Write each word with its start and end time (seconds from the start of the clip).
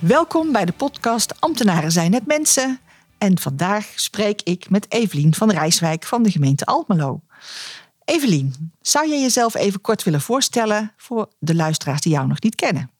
Welkom 0.00 0.52
bij 0.52 0.64
de 0.64 0.72
podcast 0.72 1.40
Ambtenaren 1.40 1.92
zijn 1.92 2.10
net 2.10 2.26
mensen. 2.26 2.78
En 3.18 3.38
vandaag 3.38 3.92
spreek 3.94 4.42
ik 4.42 4.70
met 4.70 4.86
Evelien 4.88 5.34
van 5.34 5.50
Rijswijk 5.50 6.04
van 6.04 6.22
de 6.22 6.30
gemeente 6.30 6.64
Almelo. 6.64 7.20
Evelien, 8.04 8.72
zou 8.80 9.08
je 9.08 9.18
jezelf 9.18 9.54
even 9.54 9.80
kort 9.80 10.02
willen 10.02 10.20
voorstellen 10.20 10.92
voor 10.96 11.28
de 11.38 11.54
luisteraars 11.54 12.00
die 12.00 12.12
jou 12.12 12.26
nog 12.26 12.40
niet 12.40 12.54
kennen? 12.54 12.90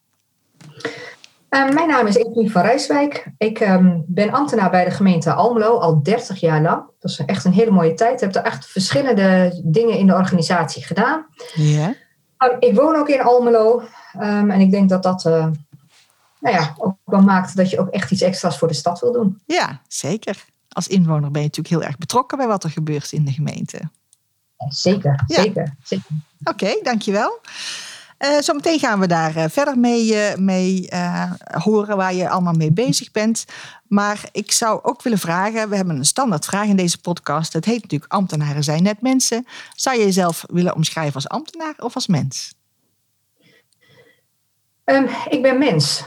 Uh, 1.49 1.69
mijn 1.69 1.87
naam 1.87 2.07
is 2.07 2.15
Evelien 2.15 2.51
van 2.51 2.61
Rijswijk. 2.61 3.31
Ik 3.37 3.59
um, 3.59 4.03
ben 4.07 4.31
ambtenaar 4.31 4.69
bij 4.69 4.85
de 4.85 4.91
gemeente 4.91 5.33
Almelo 5.33 5.77
al 5.77 6.03
30 6.03 6.39
jaar 6.39 6.61
lang. 6.61 6.83
Dat 6.99 7.11
is 7.11 7.21
echt 7.25 7.45
een 7.45 7.53
hele 7.53 7.71
mooie 7.71 7.93
tijd. 7.93 8.13
Ik 8.13 8.33
heb 8.33 8.35
er 8.35 8.51
echt 8.51 8.65
verschillende 8.65 9.59
dingen 9.65 9.97
in 9.97 10.07
de 10.07 10.13
organisatie 10.13 10.83
gedaan. 10.83 11.25
Ja. 11.53 11.87
Um, 12.37 12.55
ik 12.59 12.75
woon 12.75 12.95
ook 12.95 13.09
in 13.09 13.21
Almelo. 13.21 13.81
Um, 14.15 14.51
en 14.51 14.59
ik 14.59 14.71
denk 14.71 14.89
dat 14.89 15.03
dat 15.03 15.25
uh, 15.25 15.47
nou 16.39 16.55
ja, 16.55 16.75
ook 16.77 16.97
wel 17.05 17.21
maakt 17.21 17.55
dat 17.55 17.69
je 17.69 17.79
ook 17.79 17.89
echt 17.89 18.11
iets 18.11 18.21
extra's 18.21 18.57
voor 18.57 18.67
de 18.67 18.73
stad 18.73 18.99
wil 18.99 19.11
doen. 19.11 19.41
Ja, 19.45 19.81
zeker. 19.87 20.45
Als 20.69 20.87
inwoner 20.87 21.31
ben 21.31 21.41
je 21.41 21.47
natuurlijk 21.47 21.75
heel 21.75 21.83
erg 21.83 21.97
betrokken 21.97 22.37
bij 22.37 22.47
wat 22.47 22.63
er 22.63 22.69
gebeurt 22.69 23.11
in 23.11 23.25
de 23.25 23.31
gemeente. 23.31 23.81
Zeker, 24.67 25.23
Ja. 25.27 25.41
zeker. 25.41 25.75
zeker. 25.83 26.05
Oké, 26.43 26.79
dankjewel. 26.83 27.39
Uh, 28.19 28.39
zometeen 28.39 28.79
gaan 28.79 28.99
we 28.99 29.07
daar 29.07 29.37
uh, 29.37 29.43
verder 29.49 29.77
mee, 29.77 30.13
uh, 30.13 30.35
mee 30.35 30.89
horen 31.63 31.97
waar 31.97 32.13
je 32.13 32.29
allemaal 32.29 32.53
mee 32.53 32.71
bezig 32.71 33.11
bent. 33.11 33.45
Maar 33.87 34.29
ik 34.31 34.51
zou 34.51 34.79
ook 34.83 35.01
willen 35.01 35.19
vragen, 35.19 35.69
we 35.69 35.75
hebben 35.75 35.95
een 35.95 36.05
standaard 36.05 36.45
vraag 36.45 36.67
in 36.67 36.75
deze 36.75 37.01
podcast. 37.01 37.53
Het 37.53 37.65
heet 37.65 37.81
natuurlijk 37.81 38.11
ambtenaren 38.11 38.63
zijn 38.63 38.83
net 38.83 39.01
mensen. 39.01 39.45
Zou 39.75 39.97
je 39.97 40.03
jezelf 40.05 40.43
willen 40.47 40.75
omschrijven 40.75 41.13
als 41.13 41.27
ambtenaar 41.29 41.73
of 41.77 41.95
als 41.95 42.07
mens? 42.07 42.53
Um, 44.85 45.07
ik 45.29 45.41
ben 45.41 45.57
mens. 45.57 46.03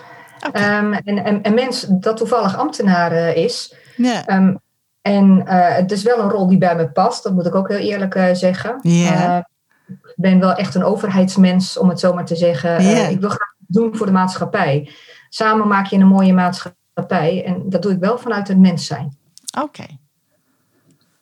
Okay. 0.46 0.78
Um, 0.78 0.92
en, 0.92 1.24
en 1.24 1.38
een 1.42 1.54
mens 1.54 1.86
dat 1.88 2.16
toevallig 2.16 2.58
ambtenaar 2.58 3.12
is. 3.36 3.74
Ja. 3.96 4.36
Um, 4.36 4.60
en 5.00 5.42
het 5.48 5.92
is 5.92 6.02
wel 6.02 6.18
een 6.18 6.30
rol 6.30 6.48
die 6.48 6.58
bij 6.58 6.76
me 6.76 6.90
past, 6.90 7.22
dat 7.22 7.32
moet 7.32 7.46
ik 7.46 7.54
ook 7.54 7.68
heel 7.68 7.78
eerlijk 7.78 8.30
zeggen. 8.32 8.78
Ja. 8.82 9.48
Ik 9.86 10.14
ben 10.16 10.40
wel 10.40 10.52
echt 10.52 10.74
een 10.74 10.84
overheidsmens, 10.84 11.76
om 11.78 11.88
het 11.88 12.00
zo 12.00 12.14
maar 12.14 12.24
te 12.24 12.36
zeggen. 12.36 12.80
Ik 13.10 13.20
wil 13.20 13.28
graag 13.28 13.54
doen 13.58 13.96
voor 13.96 14.06
de 14.06 14.12
maatschappij. 14.12 14.90
Samen 15.28 15.68
maak 15.68 15.86
je 15.86 15.96
een 15.96 16.06
mooie 16.06 16.32
maatschappij. 16.32 17.44
En 17.44 17.62
dat 17.70 17.82
doe 17.82 17.92
ik 17.92 17.98
wel 17.98 18.18
vanuit 18.18 18.48
het 18.48 18.58
mens 18.58 18.86
zijn. 18.86 19.16
Oké. 19.56 19.64
Okay. 19.64 19.98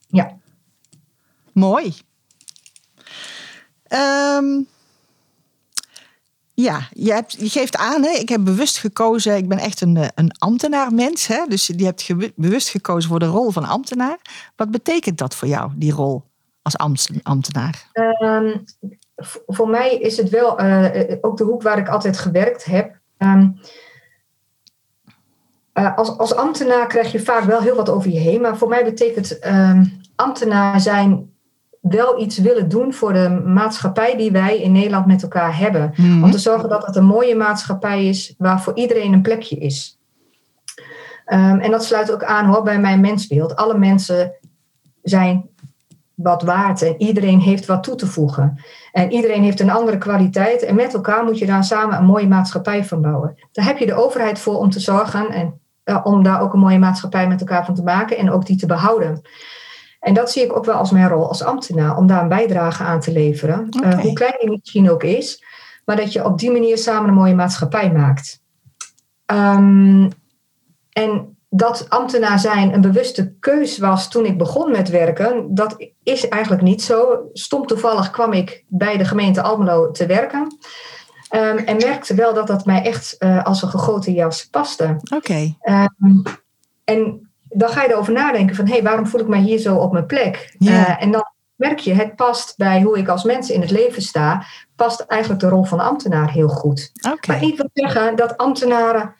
Ja. 0.07 0.37
Mooi. 1.53 1.95
Um, 3.89 4.69
ja, 6.61 6.81
je, 6.93 7.13
hebt, 7.13 7.37
je 7.39 7.49
geeft 7.49 7.77
aan, 7.77 8.03
hè, 8.03 8.11
ik 8.11 8.29
heb 8.29 8.45
bewust 8.45 8.79
gekozen, 8.79 9.37
ik 9.37 9.49
ben 9.49 9.59
echt 9.59 9.81
een, 9.81 9.99
een 10.15 10.33
ambtenaarmens. 10.39 11.27
Hè, 11.27 11.45
dus 11.49 11.67
je 11.67 11.85
hebt 11.85 12.37
bewust 12.37 12.69
gekozen 12.69 13.11
voor 13.11 13.19
de 13.19 13.27
rol 13.27 13.51
van 13.51 13.65
ambtenaar. 13.65 14.19
Wat 14.57 14.71
betekent 14.71 15.19
dat 15.19 15.35
voor 15.35 15.49
jou, 15.49 15.71
die 15.77 15.93
rol 15.93 16.25
als 16.63 16.77
ambtenaar? 17.23 17.89
Um, 18.23 18.65
voor 19.47 19.69
mij 19.69 19.95
is 19.95 20.17
het 20.17 20.29
wel 20.29 20.63
uh, 20.63 20.87
ook 21.21 21.37
de 21.37 21.45
hoek 21.45 21.63
waar 21.63 21.79
ik 21.79 21.89
altijd 21.89 22.19
gewerkt 22.19 22.65
heb. 22.65 22.99
Uh, 25.75 25.97
als, 25.97 26.19
als 26.19 26.35
ambtenaar 26.35 26.87
krijg 26.87 27.13
je 27.13 27.21
vaak 27.21 27.45
wel 27.45 27.61
heel 27.61 27.77
wat 27.77 27.89
over 27.89 28.11
je 28.11 28.19
heen. 28.19 28.41
Maar 28.41 28.57
voor 28.57 28.69
mij 28.69 28.85
betekent 28.85 29.47
um, 29.47 30.01
ambtenaar 30.17 30.81
zijn 30.81 31.35
wel 31.81 32.21
iets 32.21 32.39
willen 32.39 32.69
doen 32.69 32.93
voor 32.93 33.13
de 33.13 33.43
maatschappij 33.45 34.17
die 34.17 34.31
wij 34.31 34.61
in 34.61 34.73
Nederland 34.73 35.07
met 35.07 35.23
elkaar 35.23 35.59
hebben. 35.59 35.93
Mhm. 35.97 36.25
Om 36.25 36.31
te 36.31 36.39
zorgen 36.39 36.69
dat 36.69 36.87
het 36.87 36.97
een 36.97 37.05
mooie 37.05 37.37
maatschappij 37.37 38.07
is 38.07 38.35
waar 38.39 38.63
voor 38.63 38.77
iedereen 38.77 39.13
een 39.13 39.23
plekje 39.23 39.57
is. 39.57 39.99
en 41.25 41.71
dat 41.71 41.85
sluit 41.85 42.13
ook 42.13 42.25
aan 42.25 42.47
hoor, 42.47 42.63
bij 42.63 42.81
mijn 42.81 43.01
mensbeeld. 43.01 43.57
Alle 43.57 43.79
mensen 43.79 44.33
zijn 45.03 45.51
wat 46.23 46.43
waard 46.43 46.83
en 46.83 46.95
iedereen 46.99 47.41
heeft 47.41 47.67
wat 47.67 47.83
toe 47.83 47.95
te 47.95 48.07
voegen. 48.07 48.61
En 48.93 49.13
iedereen 49.13 49.43
heeft 49.43 49.61
een 49.61 49.71
andere 49.71 49.99
kwaliteit 49.99 50.63
en 50.63 50.75
met 50.75 50.95
elkaar 50.95 51.25
moet 51.25 51.39
je 51.39 51.47
daar 51.47 51.65
samen 51.65 51.99
een 51.99 52.05
mooie 52.05 52.29
maatschappij 52.29 52.85
van 52.85 53.01
bouwen. 53.01 53.35
Daar 53.53 53.65
heb 53.65 53.79
je 53.79 53.87
de 53.87 53.95
overheid 53.95 54.39
voor 54.39 54.59
om 54.59 54.71
te 54.71 54.81
zorgen 54.81 55.31
en 55.31 55.61
uh, 55.85 56.01
om 56.03 56.23
daar 56.23 56.41
ook 56.41 56.53
een 56.53 56.61
mooie 56.61 56.79
maatschappij 56.79 57.29
met 57.29 57.41
elkaar 57.41 57.65
van 57.65 57.75
te 57.75 57.83
maken 57.83 58.17
en 58.17 58.31
ook 58.31 58.47
die 58.47 58.57
te 58.57 58.67
behouden. 58.67 59.23
En 60.01 60.15
dat 60.15 60.31
zie 60.31 60.45
ik 60.45 60.57
ook 60.57 60.65
wel 60.65 60.75
als 60.75 60.91
mijn 60.91 61.09
rol 61.09 61.29
als 61.29 61.43
ambtenaar, 61.43 61.97
om 61.97 62.07
daar 62.07 62.23
een 62.23 62.29
bijdrage 62.29 62.83
aan 62.83 63.01
te 63.01 63.13
leveren. 63.13 63.67
Okay. 63.71 63.93
Uh, 63.93 64.01
hoe 64.01 64.13
klein 64.13 64.37
die 64.41 64.51
misschien 64.51 64.91
ook 64.91 65.03
is, 65.03 65.45
maar 65.85 65.97
dat 65.97 66.13
je 66.13 66.25
op 66.25 66.39
die 66.39 66.51
manier 66.51 66.79
samen 66.79 67.09
een 67.09 67.15
mooie 67.15 67.35
maatschappij 67.35 67.93
maakt. 67.93 68.43
Um, 69.27 70.11
en 70.91 71.37
dat 71.49 71.87
ambtenaar 71.89 72.39
zijn 72.39 72.75
een 72.75 72.81
bewuste 72.81 73.35
keus 73.41 73.79
was 73.79 74.11
toen 74.11 74.27
ik 74.27 74.39
begon 74.39 74.71
met 74.71 74.89
werken, 74.89 75.55
dat 75.55 75.91
is 76.03 76.29
eigenlijk 76.29 76.63
niet 76.63 76.83
zo. 76.83 77.29
Stom 77.33 77.67
toevallig 77.67 78.11
kwam 78.11 78.33
ik 78.33 78.65
bij 78.69 78.97
de 78.97 79.05
gemeente 79.05 79.43
Almelo 79.43 79.91
te 79.91 80.07
werken. 80.07 80.59
Um, 81.35 81.57
en 81.57 81.77
merkte 81.77 82.15
wel 82.15 82.35
dat 82.35 82.47
dat 82.47 82.65
mij 82.65 82.83
echt 82.83 83.17
uh, 83.19 83.45
als 83.45 83.63
een 83.63 83.69
gegoten 83.69 84.13
jas 84.13 84.47
paste. 84.47 84.97
Oké. 85.15 85.17
Okay. 85.17 85.57
Um, 85.99 86.23
en 86.85 87.30
dan 87.51 87.69
ga 87.69 87.83
je 87.83 87.91
erover 87.91 88.13
nadenken 88.13 88.57
van, 88.57 88.67
hé, 88.67 88.73
hey, 88.73 88.83
waarom 88.83 89.07
voel 89.07 89.21
ik 89.21 89.29
mij 89.29 89.41
hier 89.41 89.59
zo 89.59 89.77
op 89.77 89.93
mijn 89.93 90.07
plek? 90.07 90.55
Yeah. 90.59 90.89
Uh, 90.89 91.03
en 91.03 91.11
dan 91.11 91.25
merk 91.55 91.79
je, 91.79 91.95
het 91.95 92.17
past 92.17 92.55
bij 92.57 92.83
hoe 92.83 92.99
ik 92.99 93.09
als 93.09 93.25
mens 93.25 93.51
in 93.51 93.61
het 93.61 93.71
leven 93.71 94.03
sta, 94.03 94.45
past 94.77 95.01
eigenlijk 95.01 95.41
de 95.41 95.49
rol 95.49 95.65
van 95.65 95.81
ambtenaar 95.81 96.31
heel 96.31 96.49
goed. 96.49 96.93
Okay. 97.03 97.19
Maar 97.27 97.41
niet 97.47 97.57
wil 97.57 97.71
zeggen 97.73 98.17
dat 98.17 98.37
ambtenaren 98.37 99.15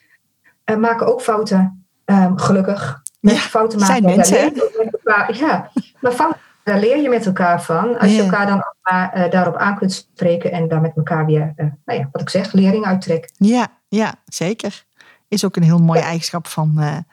uh, 0.65 0.77
maken 0.77 1.07
ook 1.07 1.23
fouten. 1.23 1.85
Um, 2.05 2.39
gelukkig. 2.39 3.03
Ja, 3.21 3.35
fouten 3.35 3.79
maken. 3.79 3.95
Zijn 3.95 4.17
mensen, 4.17 4.55
elkaar, 4.93 5.37
ja, 5.37 5.71
maar 6.01 6.13
fouten, 6.13 6.41
daar 6.65 6.79
leer 6.79 7.03
je 7.03 7.09
met 7.09 7.27
elkaar 7.27 7.63
van. 7.63 7.99
Als 7.99 8.15
je 8.15 8.23
elkaar 8.23 8.47
dan 8.47 8.65
uh, 8.93 9.31
daarop 9.31 9.57
aan 9.57 9.77
kunt 9.77 9.93
spreken 9.93 10.53
en 10.53 10.69
daar 10.69 10.81
met 10.81 10.97
elkaar 10.97 11.27
weer, 11.27 11.53
nou 11.57 11.99
ja, 11.99 12.09
wat 12.13 12.23
ik 12.23 12.31
zeg, 12.31 12.53
lering 12.53 12.85
uittrekt. 12.85 13.33
Ja, 13.37 13.69
ja, 13.89 14.15
zeker. 14.25 14.85
Is 15.29 15.45
ook 15.45 15.57
een 15.57 15.63
heel 15.63 15.79
mooie 15.79 16.01
ja. 16.01 16.05
eigenschap 16.07 16.47
van, 16.47 17.05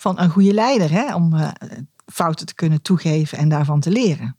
van 0.00 0.18
een 0.18 0.30
goede 0.30 0.54
leider, 0.54 0.90
hè? 0.90 1.14
om 1.14 1.34
uh, 1.34 1.48
fouten 2.06 2.46
te 2.46 2.54
kunnen 2.54 2.82
toegeven 2.82 3.38
en 3.38 3.48
daarvan 3.48 3.80
te 3.80 3.90
leren. 3.90 4.36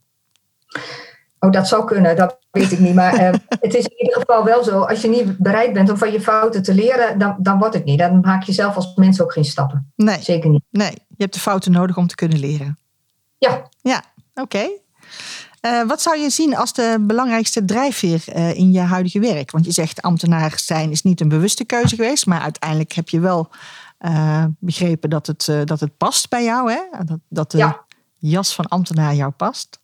Oh, 1.38 1.50
dat 1.50 1.68
zou 1.68 1.84
kunnen, 1.84 2.16
dat 2.16 2.38
weet 2.50 2.72
ik 2.72 2.78
niet. 2.78 2.94
Maar 2.94 3.14
uh, 3.14 3.20
het 3.66 3.74
is 3.74 3.84
in 3.84 4.02
ieder 4.02 4.20
geval 4.20 4.44
wel 4.44 4.64
zo, 4.64 4.80
als 4.80 5.00
je 5.00 5.08
niet 5.08 5.38
bereid 5.38 5.72
bent 5.72 5.90
om 5.90 5.96
van 5.96 6.12
je 6.12 6.20
fouten 6.20 6.62
te 6.62 6.74
leren, 6.74 7.18
dan, 7.18 7.36
dan 7.38 7.58
wordt 7.58 7.74
het 7.74 7.84
niet. 7.84 7.98
Dan 7.98 8.20
maak 8.20 8.42
je 8.42 8.52
zelf 8.52 8.76
als 8.76 8.94
mens 8.94 9.20
ook 9.20 9.32
geen 9.32 9.44
stappen. 9.44 9.92
Nee. 9.96 10.22
Zeker 10.22 10.50
niet. 10.50 10.62
Nee, 10.70 10.90
je 10.90 11.22
hebt 11.22 11.34
de 11.34 11.40
fouten 11.40 11.72
nodig 11.72 11.96
om 11.96 12.06
te 12.06 12.14
kunnen 12.14 12.38
leren. 12.38 12.78
Ja. 13.38 13.68
Ja, 13.80 14.02
oké. 14.34 14.42
Okay. 14.42 14.80
Uh, 15.62 15.88
wat 15.88 16.02
zou 16.02 16.18
je 16.18 16.30
zien 16.30 16.56
als 16.56 16.72
de 16.72 16.96
belangrijkste 17.00 17.64
drijfveer 17.64 18.24
uh, 18.28 18.54
in 18.54 18.72
je 18.72 18.80
huidige 18.80 19.20
werk? 19.20 19.50
Want 19.50 19.64
je 19.64 19.72
zegt 19.72 20.02
ambtenaar 20.02 20.52
zijn 20.56 20.90
is 20.90 21.02
niet 21.02 21.20
een 21.20 21.28
bewuste 21.28 21.64
keuze 21.64 21.96
geweest, 21.96 22.26
maar 22.26 22.40
uiteindelijk 22.40 22.92
heb 22.92 23.08
je 23.08 23.20
wel 23.20 23.50
uh, 24.06 24.44
begrepen 24.58 25.10
dat 25.10 25.26
het, 25.26 25.52
dat 25.64 25.80
het 25.80 25.96
past 25.96 26.28
bij 26.28 26.44
jou, 26.44 26.72
hè? 26.72 27.04
Dat, 27.04 27.18
dat 27.28 27.50
de 27.50 27.58
ja. 27.58 27.84
jas 28.18 28.54
van 28.54 28.66
ambtenaar 28.66 29.14
jou 29.14 29.30
past. 29.30 29.80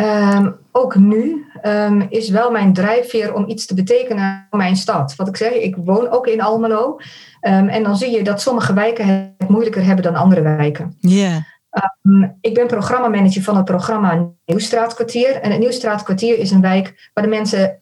Um, 0.00 0.56
ook 0.72 0.96
nu 0.96 1.46
um, 1.62 2.06
is 2.08 2.28
wel 2.28 2.50
mijn 2.50 2.72
drijfveer 2.72 3.34
om 3.34 3.48
iets 3.48 3.66
te 3.66 3.74
betekenen 3.74 4.46
voor 4.50 4.58
mijn 4.58 4.76
stad. 4.76 5.16
Wat 5.16 5.28
ik 5.28 5.36
zeg, 5.36 5.52
ik 5.52 5.76
woon 5.76 6.08
ook 6.08 6.26
in 6.26 6.40
Almelo. 6.40 6.96
Um, 7.40 7.68
en 7.68 7.82
dan 7.82 7.96
zie 7.96 8.10
je 8.10 8.24
dat 8.24 8.40
sommige 8.40 8.72
wijken 8.72 9.34
het 9.38 9.48
moeilijker 9.48 9.84
hebben 9.84 10.04
dan 10.04 10.14
andere 10.14 10.42
wijken. 10.42 10.96
Ja. 11.00 11.44
Yeah. 11.70 12.36
ik 12.40 12.54
ben 12.54 12.66
programmamanager 12.66 13.42
van 13.42 13.56
het 13.56 13.64
programma 13.64 14.30
Nieuwstraatkwartier. 14.44 15.34
En 15.34 15.50
het 15.50 15.60
Nieuwstraatkwartier 15.60 16.38
is 16.38 16.50
een 16.50 16.60
wijk 16.60 17.10
waar 17.14 17.24
de 17.24 17.30
mensen 17.30 17.76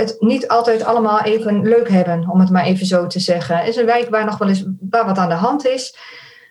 het 0.00 0.16
niet 0.20 0.48
altijd 0.48 0.84
allemaal 0.84 1.20
even 1.20 1.62
leuk 1.62 1.88
hebben, 1.90 2.28
om 2.28 2.40
het 2.40 2.50
maar 2.50 2.64
even 2.64 2.86
zo 2.86 3.06
te 3.06 3.20
zeggen. 3.20 3.56
Het 3.56 3.68
is 3.68 3.76
een 3.76 3.86
wijk 3.86 4.08
waar 4.10 4.24
nog 4.24 4.38
wel 4.38 4.48
eens 4.48 4.64
waar 4.90 5.06
wat 5.06 5.18
aan 5.18 5.28
de 5.28 5.34
hand 5.34 5.66
is. 5.66 5.96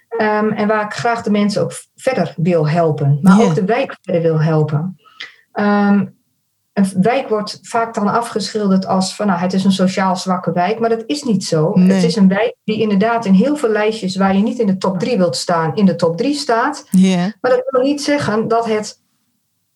Ehm, 0.10 0.50
en 0.50 0.68
waar 0.68 0.86
ik 0.86 0.94
graag 0.94 1.24
de 1.24 1.32
mensen 1.32 1.62
ook 1.62 1.72
verder 1.96 2.34
wil 2.38 2.68
helpen, 2.70 3.20
maar 3.22 3.38
Ja. 3.38 3.44
ook 3.44 3.56
de 3.56 3.66
wijk 3.66 3.98
verder 4.02 4.22
wil 4.22 4.42
helpen. 4.42 5.00
Ehm, 5.52 6.06
een 6.74 6.86
wijk 7.02 7.30
wordt 7.30 7.60
vaak 7.62 7.94
dan 7.94 8.08
afgeschilderd 8.08 8.86
als 8.86 9.16
van 9.16 9.28
nou, 9.28 9.40
het 9.40 9.54
is 9.54 9.64
een 9.64 9.72
sociaal 9.72 10.16
zwakke 10.16 10.52
wijk, 10.52 10.80
maar 10.80 10.90
dat 10.90 11.04
is 11.06 11.24
niet 11.24 11.46
zo. 11.46 11.72
Nee. 11.74 11.92
Het 11.92 12.04
is 12.04 12.16
een 12.16 12.28
wijk 12.28 12.56
die 12.64 12.80
inderdaad 12.82 13.26
in 13.26 13.34
heel 13.34 13.56
veel 13.56 13.70
lijstjes 13.70 14.16
waar 14.16 14.36
je 14.36 14.44
niet 14.44 14.60
in 14.60 14.68
de 14.68 14.78
top 14.78 15.00
3 15.00 15.18
wilt 15.18 15.36
staan, 15.36 15.76
in 15.76 15.86
de 15.86 15.96
top 15.96 16.18
3 16.18 16.34
staat. 16.34 16.86
Maar 17.42 17.52
dat 17.52 17.64
wil 17.70 17.82
niet 17.82 18.02
zeggen 18.02 18.48
dat 18.48 18.66
het 18.66 19.02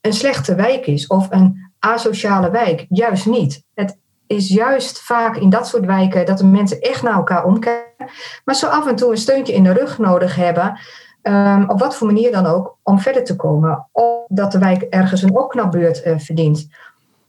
een 0.01 0.13
slechte 0.13 0.55
wijk 0.55 0.87
is 0.87 1.07
of 1.07 1.27
een 1.29 1.71
asociale 1.83 2.51
wijk. 2.51 2.85
Juist 2.89 3.25
niet. 3.25 3.63
Het 3.73 3.97
is 4.27 4.47
juist 4.47 5.01
vaak 5.01 5.35
in 5.35 5.49
dat 5.49 5.67
soort 5.67 5.85
wijken 5.85 6.25
dat 6.25 6.37
de 6.37 6.45
mensen 6.45 6.79
echt 6.79 7.01
naar 7.01 7.13
elkaar 7.13 7.45
omkijken, 7.45 8.09
maar 8.45 8.55
zo 8.55 8.67
af 8.67 8.87
en 8.87 8.95
toe 8.95 9.11
een 9.11 9.17
steuntje 9.17 9.53
in 9.53 9.63
de 9.63 9.73
rug 9.73 9.97
nodig 9.97 10.35
hebben. 10.35 10.79
ehm, 11.21 11.63
op 11.69 11.79
wat 11.79 11.95
voor 11.95 12.07
manier 12.07 12.31
dan 12.31 12.45
ook, 12.45 12.77
om 12.81 12.99
verder 12.99 13.23
te 13.23 13.35
komen. 13.35 13.87
Of 13.91 14.25
dat 14.27 14.51
de 14.51 14.59
wijk 14.59 14.81
ergens 14.81 15.21
een 15.21 15.37
opknapbeurt 15.37 16.01
eh, 16.01 16.17
verdient. 16.17 16.67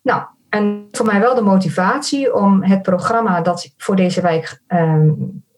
Nou, 0.03 0.23
en 0.49 0.89
voor 0.93 1.07
mij 1.07 1.21
wel 1.21 1.35
de 1.35 1.41
motivatie 1.41 2.35
om 2.35 2.63
het 2.63 2.83
programma 2.83 3.41
dat 3.41 3.73
voor 3.77 3.97
deze 3.97 4.21
wijk 4.21 4.61
ehm, 4.67 5.07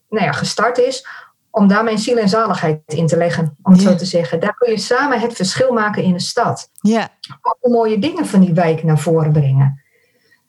nou 0.09 0.25
ja, 0.25 0.33
gestart 0.33 0.79
is, 0.79 1.07
om 1.57 1.69
daar 1.69 1.85
mijn 1.85 1.99
ziel 1.99 2.17
en 2.17 2.29
zaligheid 2.29 2.81
in 2.87 3.07
te 3.07 3.17
leggen, 3.17 3.57
om 3.63 3.73
het 3.73 3.81
zo 3.81 3.95
te 3.95 4.05
zeggen. 4.05 4.41
Daar 4.41 4.55
kun 4.55 4.71
je 4.71 4.79
samen 4.79 5.21
het 5.21 5.33
verschil 5.33 5.73
maken 5.73 6.03
in 6.03 6.13
de 6.13 6.21
stad. 6.21 6.71
Ja. 6.81 7.09
Ook 7.43 7.57
de 7.61 7.71
mooie 7.71 7.99
dingen 7.99 8.27
van 8.27 8.41
die 8.41 8.53
wijk 8.53 8.83
naar 8.83 8.99
voren 8.99 9.33
brengen. 9.33 9.83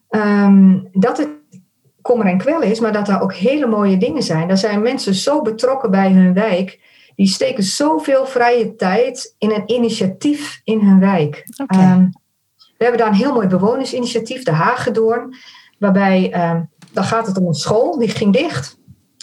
Ehm, 0.10 0.80
dat 0.92 1.18
het 1.18 1.30
kommer 2.02 2.26
en 2.26 2.38
kwel 2.38 2.62
is, 2.62 2.80
maar 2.80 2.92
dat 2.92 3.06
daar 3.06 3.22
ook 3.22 3.34
hele 3.34 3.68
mooie 3.68 3.98
dingen 3.98 4.24
zijn. 4.24 4.48
Daar 4.48 4.58
zijn 4.58 4.82
mensen 4.82 5.14
zo 5.14 5.42
betrokken 5.42 5.92
bij 5.92 6.12
hun 6.12 6.34
wijk. 6.34 6.80
Die 7.16 7.28
steken 7.28 7.64
zoveel 7.64 8.26
vrije 8.26 8.76
tijd 8.76 9.36
in 9.38 9.52
een 9.52 9.64
initiatief 9.66 10.62
in 10.64 10.80
hun 10.80 11.00
wijk. 11.00 11.44
Ehm, 11.68 12.08
we 12.78 12.84
hebben 12.84 13.00
daar 13.00 13.10
een 13.10 13.24
heel 13.24 13.34
mooi 13.34 13.48
bewonersinitiatief, 13.48 14.44
de 14.44 14.52
Hagedoorn. 14.52 15.36
Waarbij, 15.80 16.32
ehm, 16.32 16.62
dan 16.92 17.04
gaat 17.04 17.28
het 17.28 17.38
om 17.38 17.48
een 17.48 17.54
school, 17.54 17.98
die 17.98 18.10
ging 18.10 18.34
dicht. 18.34 18.78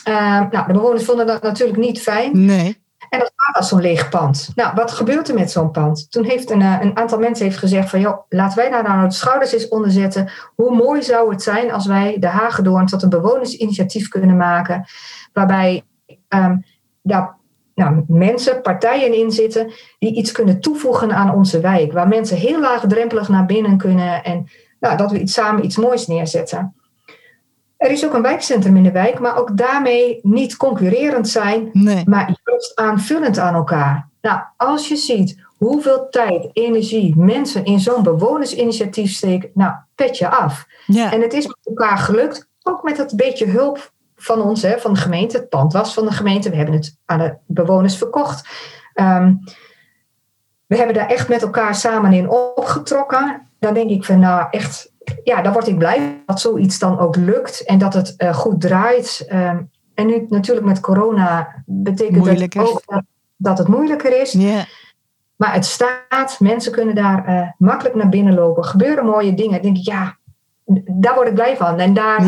Ehm, 0.05 0.47
nou, 0.51 0.67
de 0.67 0.73
bewoners 0.73 1.05
vonden 1.05 1.27
dat 1.27 1.43
natuurlijk 1.43 1.79
niet 1.79 2.01
fijn. 2.01 2.45
Nee. 2.45 2.83
En 3.09 3.19
dat 3.19 3.33
als 3.53 3.69
zo'n 3.69 3.81
leeg 3.81 4.09
pand. 4.09 4.53
Nou, 4.55 4.75
wat 4.75 4.91
gebeurt 4.91 5.29
er 5.29 5.35
met 5.35 5.51
zo'n 5.51 5.71
pand? 5.71 6.11
Toen 6.11 6.25
heeft 6.25 6.51
een, 6.51 6.63
eh, 6.63 6.77
een 6.81 6.97
aantal 6.97 7.19
mensen 7.19 7.45
heeft 7.45 7.59
gezegd 7.59 7.91
van... 7.91 8.01
joh, 8.01 8.19
laten 8.29 8.59
wij 8.59 8.71
daar 8.71 8.83
nou 8.83 9.09
de 9.09 9.15
schouders 9.15 9.53
eens 9.53 9.69
onder 9.69 9.91
zetten. 9.91 10.31
Hoe 10.55 10.77
mooi 10.77 11.03
zou 11.03 11.31
het 11.31 11.43
zijn 11.43 11.73
als 11.73 11.87
wij 11.87 12.17
de 12.19 12.27
Hagedoorn 12.27 12.87
tot 12.87 13.03
een 13.03 13.09
bewonersinitiatief 13.09 14.09
kunnen 14.09 14.37
maken... 14.37 14.85
waarbij 15.33 15.83
ehm, 16.29 16.57
daar 17.03 17.37
nou, 17.75 18.05
mensen, 18.07 18.61
partijen 18.61 19.15
in 19.15 19.31
zitten... 19.31 19.73
die 19.99 20.15
iets 20.15 20.33
kunnen 20.33 20.61
toevoegen 20.61 21.13
aan 21.13 21.35
onze 21.35 21.61
wijk. 21.61 21.93
Waar 21.93 22.09
mensen 22.09 22.37
heel 22.37 22.61
laagdrempelig 22.61 23.29
naar 23.29 23.47
binnen 23.47 23.77
kunnen... 23.77 24.25
en 24.25 24.49
nou, 24.81 24.97
dat 24.97 25.11
we 25.11 25.21
iets, 25.21 25.33
samen 25.33 25.65
iets 25.65 25.77
moois 25.77 26.07
neerzetten. 26.07 26.75
Er 27.77 27.91
is 27.91 28.05
ook 28.05 28.15
een 28.15 28.23
wijkcentrum 28.23 28.77
in 28.77 28.83
de 28.83 28.93
wijk... 28.93 29.19
maar 29.19 29.37
ook 29.37 29.57
daarmee 29.57 30.19
niet 30.23 30.57
concurrerend 30.57 31.29
zijn 31.29 31.69
Nee. 31.73 32.03
maar 32.07 32.41
juist 32.45 32.77
aanvullend 32.77 33.39
aan 33.39 33.55
elkaar. 33.55 34.09
Nou, 34.21 34.41
als 34.57 34.89
je 34.89 34.97
ziet 34.97 35.43
hoeveel 35.57 36.09
tijd, 36.11 36.51
energie 36.53 37.17
mensen 37.17 37.65
in 37.65 37.81
zo'n 37.81 38.03
bewonersinitiatief 38.03 39.13
steken, 39.13 39.51
nou, 39.55 39.73
pet 39.95 40.19
je 40.19 40.29
af. 40.29 40.67
Ja. 40.87 41.13
En 41.13 41.21
het 41.21 41.33
is 41.33 41.47
met 41.47 41.59
elkaar 41.63 41.99
gelukt, 41.99 42.49
ook 42.63 42.83
met 42.83 42.97
dat 42.97 43.17
beetje 43.17 43.47
hulp 43.47 43.93
van 44.17 44.43
ons, 44.43 44.63
hè, 44.63 44.79
van 44.79 44.93
de 44.93 45.01
gemeente. 45.01 45.37
Het 45.37 45.49
pand 45.49 45.73
was 45.73 45.95
van 45.95 46.05
de 46.05 46.13
gemeente, 46.13 46.51
we 46.51 46.57
hebben 46.57 46.75
het 46.75 46.97
aan 47.05 47.19
de 47.19 47.37
bewoners 47.47 47.97
verkocht. 47.97 48.49
Ehm, 48.95 49.35
we 50.67 50.77
hebben 50.77 50.95
daar 50.95 51.09
echt 51.09 51.29
met 51.29 51.43
elkaar 51.43 51.75
samen 51.75 52.13
in 52.13 52.31
opgetrokken. 52.31 53.49
Dan 53.59 53.75
denk 53.75 53.91
ik 53.91 54.05
van, 54.05 54.19
nou, 54.19 54.47
echt, 54.51 54.93
ja, 55.25 55.43
dan 55.43 55.53
word 55.53 55.67
ik 55.67 55.79
blij 55.79 56.23
dat 56.27 56.41
zoiets 56.41 56.79
dan 56.79 56.99
ook 56.99 57.17
lukt 57.17 57.65
en 57.65 57.79
dat 57.79 57.95
het 57.95 58.17
eh, 58.17 58.35
goed 58.35 58.61
draait. 58.61 59.25
Ehm, 59.29 59.63
en 59.95 60.07
nu 60.07 60.27
natuurlijk 60.29 60.67
met 60.67 60.81
corona 60.81 61.63
betekent 61.67 62.17
Moeilijker. 62.17 62.61
het 62.61 62.71
ook 62.71 62.83
dat, 62.87 63.03
dat 63.37 63.59
het 63.59 63.69
moeilijker 63.69 64.21
is. 64.21 64.35
Maar 65.37 65.55
het 65.55 65.65
staat, 65.65 66.37
mensen 66.39 66.73
kunnen 66.73 66.95
daar 66.95 67.25
eh, 67.25 67.49
makkelijk 67.59 67.95
naar 67.95 68.09
binnen 68.09 68.35
lopen. 68.35 68.65
Gebeuren 68.65 69.05
mooie 69.05 69.35
dingen. 69.35 69.63
Denk 69.63 69.77
ik, 69.77 69.85
ja, 69.85 70.17
daar 70.85 71.15
word 71.15 71.29
ik 71.29 71.35
blij 71.35 71.57
van. 71.57 71.79
En 71.79 71.95
daar 71.95 72.19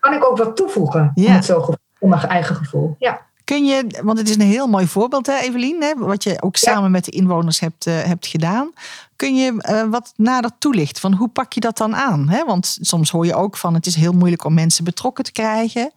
kan 0.00 0.14
ik 0.14 0.28
ook 0.28 0.36
wat 0.36 0.56
toevoegen. 0.56 1.12
Het 1.14 1.44
zo, 1.44 1.74
mijn 1.98 2.20
eigen 2.20 2.54
gevoel. 2.54 2.94
Ja. 2.98 3.26
Kun 3.48 3.64
je, 3.64 3.86
want 4.02 4.18
het 4.18 4.28
is 4.28 4.34
een 4.34 4.40
heel 4.40 4.66
mooi 4.66 4.86
voorbeeld, 4.86 5.26
hè, 5.26 5.36
Evelien, 5.38 5.82
hè, 5.82 5.94
wat 5.96 6.22
je 6.22 6.42
ook 6.42 6.56
Ja. 6.56 6.72
samen 6.72 6.90
met 6.90 7.04
de 7.04 7.10
inwoners 7.10 7.60
hebt, 7.60 7.86
eh, 7.86 8.02
hebt 8.02 8.26
gedaan. 8.26 8.70
Kun 9.16 9.34
je 9.36 9.54
eh, 9.62 9.82
wat 9.90 10.12
nader 10.16 10.50
toelichten 10.58 11.00
van 11.00 11.14
hoe 11.14 11.28
pak 11.28 11.52
je 11.52 11.60
dat 11.60 11.76
dan 11.76 11.96
aan? 11.96 12.28
Hè? 12.28 12.44
Want 12.44 12.78
soms 12.80 13.10
hoor 13.10 13.26
je 13.26 13.34
ook 13.34 13.56
van 13.56 13.74
het 13.74 13.86
is 13.86 13.94
heel 13.94 14.12
moeilijk 14.12 14.44
om 14.44 14.54
mensen 14.54 14.84
betrokken 14.84 15.24
te 15.24 15.32
krijgen. 15.32 15.92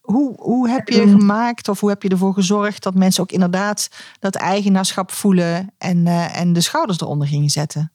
Hoe, 0.00 0.34
hoe 0.38 0.68
heb 0.68 0.88
je 0.88 1.00
Mm. 1.06 1.18
gemaakt 1.18 1.68
of 1.68 1.80
hoe 1.80 1.88
heb 1.90 2.02
je 2.02 2.08
ervoor 2.08 2.34
gezorgd 2.34 2.82
dat 2.82 2.94
mensen 2.94 3.22
ook 3.22 3.32
inderdaad 3.32 3.88
dat 4.18 4.34
eigenaarschap 4.34 5.12
voelen 5.12 5.70
en, 5.78 6.06
eh, 6.06 6.40
en 6.40 6.52
de 6.52 6.60
schouders 6.60 7.00
eronder 7.00 7.28
gingen 7.28 7.50
zetten? 7.50 7.92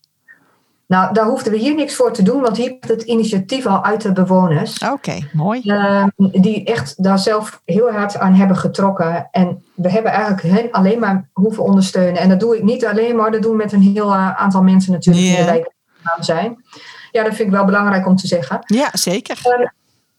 Nou, 0.88 1.14
daar 1.14 1.26
hoefden 1.26 1.52
we 1.52 1.58
hier 1.58 1.76
niks 1.76 1.96
voor 1.96 2.14
te 2.14 2.24
doen. 2.24 2.42
Want 2.42 2.58
hier 2.58 2.70
komt 2.70 2.88
het 2.88 3.02
initiatief 3.02 3.66
al 3.66 3.84
uit 3.84 4.02
de 4.02 4.12
bewoners. 4.12 4.78
Oké, 4.80 5.30
mooi. 5.34 5.62
Ehm, 5.62 6.08
die 6.18 6.64
echt 6.64 7.04
daar 7.04 7.20
zelf 7.20 7.62
heel 7.66 7.92
hard 7.92 8.18
aan 8.18 8.34
hebben 8.34 8.58
getrokken. 8.58 9.28
En 9.32 9.64
we 9.74 9.90
hebben 9.92 10.12
eigenlijk 10.12 10.42
hen 10.42 10.72
alleen 10.72 11.00
maar 11.00 11.30
hoeven 11.34 11.64
ondersteunen. 11.64 12.22
En 12.22 12.30
dat 12.30 12.40
doe 12.40 12.56
ik 12.58 12.64
niet 12.64 12.86
alleen 12.86 13.16
maar, 13.16 13.32
dat 13.32 13.42
doen 13.42 13.52
we 13.52 13.58
met 13.58 13.72
een 13.72 13.82
heel 13.82 14.14
eh, 14.14 14.36
aantal 14.36 14.64
mensen 14.64 14.92
natuurlijk 14.92 15.26
die 15.26 15.38
de 15.38 15.44
wijk 15.44 15.72
aan 16.04 16.24
zijn. 16.24 16.64
Ja, 17.12 17.24
dat 17.24 17.36
vind 17.36 17.48
ik 17.48 17.56
wel 17.56 17.66
belangrijk 17.66 18.08
om 18.08 18.16
te 18.16 18.28
zeggen. 18.28 18.60
Ja, 18.66 18.90
zeker. 18.94 19.40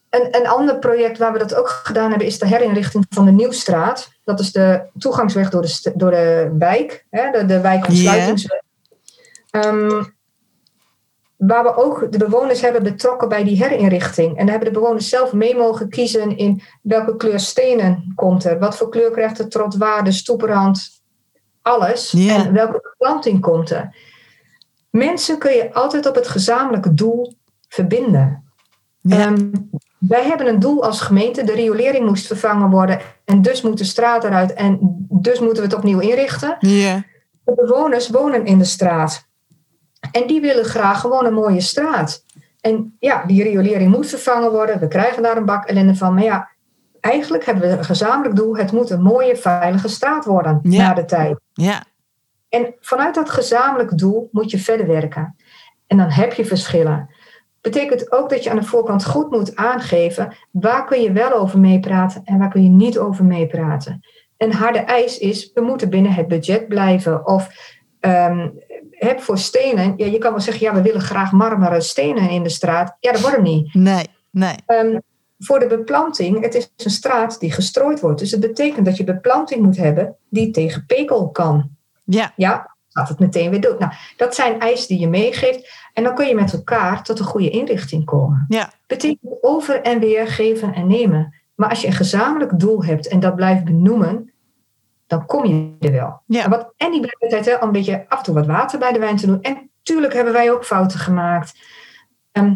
Een, 0.09 0.27
een 0.35 0.47
ander 0.47 0.79
project 0.79 1.17
waar 1.17 1.33
we 1.33 1.39
dat 1.39 1.55
ook 1.55 1.69
gedaan 1.69 2.09
hebben, 2.09 2.27
is 2.27 2.39
de 2.39 2.47
herinrichting 2.47 3.05
van 3.09 3.25
de 3.25 3.31
Nieuwstraat. 3.31 4.09
Dat 4.23 4.39
is 4.39 4.51
de 4.51 4.81
toegangsweg 4.97 5.49
door 5.49 5.61
de, 5.61 5.91
door 5.95 6.11
de 6.11 6.55
wijk, 6.57 7.05
hè, 7.09 7.31
de, 7.31 7.45
de 7.45 7.61
wijkomsluitingsweg. 7.61 8.61
Ehm, 9.49 10.03
waar 11.37 11.63
we 11.63 11.75
ook 11.75 12.11
de 12.11 12.17
bewoners 12.17 12.61
hebben 12.61 12.83
betrokken 12.83 13.29
bij 13.29 13.43
die 13.43 13.63
herinrichting. 13.63 14.29
En 14.29 14.45
daar 14.45 14.55
hebben 14.55 14.73
de 14.73 14.79
bewoners 14.79 15.09
zelf 15.09 15.33
mee 15.33 15.55
mogen 15.55 15.89
kiezen 15.89 16.37
in 16.37 16.61
welke 16.81 17.15
kleur 17.15 17.39
stenen 17.39 18.11
komt 18.15 18.43
er. 18.43 18.59
Wat 18.59 18.77
voor 18.77 18.89
kleur 18.89 19.11
krijgt 19.11 19.37
de 19.37 19.47
trottoir, 19.47 20.03
de 20.03 20.11
stoeprand, 20.11 21.01
alles. 21.61 22.13
En 22.13 22.53
welke 22.53 22.79
beplanting 22.81 23.41
komt 23.41 23.69
er. 23.69 23.95
Mensen 24.89 25.37
kun 25.37 25.51
je 25.51 25.73
altijd 25.73 26.07
op 26.07 26.15
het 26.15 26.27
gezamenlijke 26.27 26.93
doel 26.93 27.33
verbinden. 27.67 28.43
Ehm, 29.09 29.49
wij 29.97 30.23
hebben 30.23 30.47
een 30.47 30.59
doel 30.59 30.83
als 30.83 31.01
gemeente. 31.01 31.43
De 31.43 31.53
riolering 31.53 32.05
moest 32.05 32.27
vervangen 32.27 32.69
worden. 32.69 32.99
En 33.25 33.41
dus 33.41 33.61
moet 33.61 33.77
de 33.77 33.83
straat 33.83 34.23
eruit. 34.23 34.53
En 34.53 34.79
dus 35.09 35.39
moeten 35.39 35.63
we 35.63 35.69
het 35.69 35.77
opnieuw 35.77 35.99
inrichten. 35.99 36.57
De 37.43 37.53
bewoners 37.55 38.09
wonen 38.09 38.45
in 38.45 38.57
de 38.57 38.63
straat. 38.63 39.26
En 40.11 40.27
die 40.27 40.41
willen 40.41 40.65
graag 40.65 40.99
gewoon 40.99 41.25
een 41.25 41.33
mooie 41.33 41.61
straat. 41.61 42.23
En 42.61 42.95
ja, 42.99 43.25
die 43.25 43.43
riolering 43.43 43.91
moet 43.91 44.07
vervangen 44.07 44.51
worden. 44.51 44.79
We 44.79 44.87
krijgen 44.87 45.23
daar 45.23 45.37
een 45.37 45.45
bak 45.45 45.65
ellende 45.65 45.95
van. 45.95 46.13
Maar 46.13 46.23
ja, 46.23 46.49
eigenlijk 46.99 47.45
hebben 47.45 47.69
we 47.69 47.77
een 47.77 47.83
gezamenlijk 47.85 48.35
doel. 48.35 48.57
Het 48.57 48.71
moet 48.71 48.89
een 48.89 49.01
mooie, 49.01 49.35
veilige 49.35 49.87
straat 49.87 50.25
worden 50.25 50.59
Ja. 50.63 50.87
na 50.87 50.93
de 50.93 51.05
tijd. 51.05 51.39
Ja. 51.53 51.83
En 52.49 52.75
vanuit 52.79 53.15
dat 53.15 53.29
gezamenlijk 53.29 53.97
doel 53.97 54.29
moet 54.31 54.51
je 54.51 54.59
verder 54.59 54.87
werken. 54.87 55.35
En 55.87 55.97
dan 55.97 56.09
heb 56.09 56.33
je 56.33 56.45
verschillen. 56.45 57.09
Betekent 57.61 58.11
ook 58.11 58.29
dat 58.29 58.43
je 58.43 58.49
aan 58.49 58.55
de 58.59 58.63
voorkant 58.63 59.05
goed 59.05 59.31
moet 59.31 59.55
aangeven 59.55 60.35
waar 60.51 60.85
kun 60.85 61.01
je 61.01 61.11
wel 61.11 61.31
over 61.31 61.59
meepraten 61.59 62.21
en 62.23 62.37
waar 62.37 62.49
kun 62.49 62.63
je 62.63 62.69
niet 62.69 62.97
over 62.97 63.25
meepraten. 63.25 64.05
Een 64.37 64.53
harde 64.53 64.79
eis 64.79 65.17
is, 65.17 65.51
we 65.53 65.61
moeten 65.61 65.89
binnen 65.89 66.11
het 66.11 66.27
budget 66.27 66.67
blijven. 66.67 67.27
Of 67.27 67.49
ehm, 67.99 68.49
heb 68.97 69.21
voor 69.21 69.37
stenen, 69.37 69.93
ja, 69.97 70.05
je 70.05 70.17
kan 70.17 70.31
wel 70.31 70.41
zeggen, 70.41 70.65
ja, 70.65 70.73
we 70.73 70.81
willen 70.81 71.01
graag 71.01 71.31
marmeren 71.31 71.83
stenen 71.83 72.29
in 72.29 72.43
de 72.43 72.49
straat. 72.49 72.97
Ja, 72.99 73.11
dat 73.11 73.21
wordt 73.21 73.35
hem 73.35 73.45
niet. 73.45 73.73
Nee, 73.73 74.05
nee. 74.31 74.55
Ehm, 74.65 74.99
voor 75.39 75.59
de 75.59 75.67
beplanting, 75.67 76.41
het 76.43 76.55
is 76.55 76.71
een 76.77 76.89
straat 76.91 77.39
die 77.39 77.51
gestrooid 77.51 77.99
wordt. 77.99 78.19
Dus 78.19 78.31
het 78.31 78.39
betekent 78.39 78.85
dat 78.85 78.97
je 78.97 79.03
beplanting 79.03 79.61
moet 79.61 79.77
hebben 79.77 80.15
die 80.29 80.51
tegen 80.51 80.85
pekel 80.85 81.29
kan. 81.29 81.69
Ja, 82.03 82.33
Ja, 82.35 82.75
gaat 82.89 83.09
het 83.09 83.19
meteen 83.19 83.49
weer 83.49 83.61
dood. 83.61 83.79
Nou, 83.79 83.91
dat 84.17 84.35
zijn 84.35 84.59
eisen 84.59 84.87
die 84.87 84.99
je 84.99 85.07
meegeeft. 85.07 85.71
En 85.93 86.03
dan 86.03 86.15
kun 86.15 86.27
je 86.27 86.35
met 86.35 86.53
elkaar 86.53 87.03
tot 87.03 87.19
een 87.19 87.25
goede 87.25 87.49
inrichting 87.49 88.05
komen. 88.05 88.45
ja, 88.47 88.71
Betekent 88.87 89.37
over 89.41 89.81
en 89.81 89.99
weer 89.99 90.27
geven 90.27 90.73
en 90.73 90.87
nemen. 90.87 91.35
Maar 91.55 91.69
als 91.69 91.81
je 91.81 91.87
een 91.87 91.93
gezamenlijk 91.93 92.59
doel 92.59 92.83
hebt 92.83 93.07
en 93.07 93.19
dat 93.19 93.35
blijft 93.35 93.63
benoemen, 93.63 94.31
dan 95.07 95.25
kom 95.25 95.45
je 95.45 95.75
er 95.79 95.91
wel. 95.91 96.21
Ja. 96.25 96.43
En, 96.43 96.49
wat, 96.49 96.73
en 96.77 96.91
die 96.91 96.99
blijft 96.99 97.21
altijd 97.21 97.45
wel 97.45 97.61
een 97.61 97.71
beetje 97.71 98.05
af 98.07 98.17
en 98.17 98.23
toe 98.23 98.33
wat 98.33 98.45
water 98.45 98.79
bij 98.79 98.91
de 98.91 98.99
wijn 98.99 99.15
te 99.17 99.25
doen. 99.25 99.41
En 99.41 99.69
tuurlijk 99.83 100.13
hebben 100.13 100.33
wij 100.33 100.51
ook 100.51 100.65
fouten 100.65 100.99
gemaakt. 100.99 101.59
Ehm, 102.31 102.55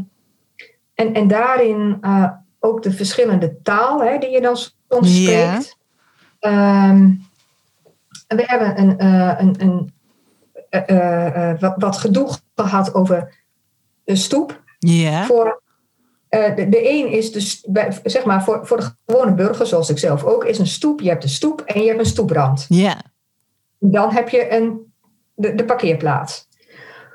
en, 0.93 1.13
en 1.13 1.27
daarin 1.27 1.97
eh, 2.01 2.31
ook 2.59 2.83
de 2.83 2.91
verschillende 2.91 3.61
taal 3.61 4.03
hè, 4.03 4.17
die 4.17 4.29
je 4.29 4.41
dan 4.41 4.55
soms 4.55 5.17
Ja. 5.17 5.61
spreekt. 5.61 5.77
Ehm, 6.39 7.11
we 8.27 8.43
hebben 8.45 8.79
een, 8.79 9.05
uh, 9.05 9.33
een, 9.37 9.55
een 9.61 9.93
uh, 10.89 11.59
wat, 11.59 11.73
wat 11.77 11.97
gedoe 11.97 12.37
gehad 12.55 12.93
over 12.93 13.37
de 14.03 14.15
stoep. 14.15 14.63
Ja. 14.79 15.25
Voor, 15.25 15.60
de, 16.31 16.69
de 16.69 16.89
een 16.89 17.07
is 17.07 17.31
dus, 17.31 17.65
zeg 18.03 18.25
maar, 18.25 18.43
voor, 18.43 18.67
voor 18.67 18.77
de 18.77 18.95
gewone 19.05 19.33
burger, 19.33 19.65
zoals 19.65 19.89
ik 19.89 19.97
zelf 19.97 20.23
ook, 20.23 20.45
is 20.45 20.59
een 20.59 20.67
stoep. 20.67 21.01
Je 21.01 21.09
hebt 21.09 21.23
een 21.23 21.29
stoep 21.29 21.61
en 21.61 21.81
je 21.81 21.87
hebt 21.87 21.99
een 21.99 22.05
stoeprand. 22.05 22.65
Ja. 22.69 23.01
Dan 23.79 24.11
heb 24.11 24.29
je 24.29 24.53
een, 24.53 24.93
de, 25.35 25.55
de 25.55 25.65
parkeerplaats. 25.65 26.47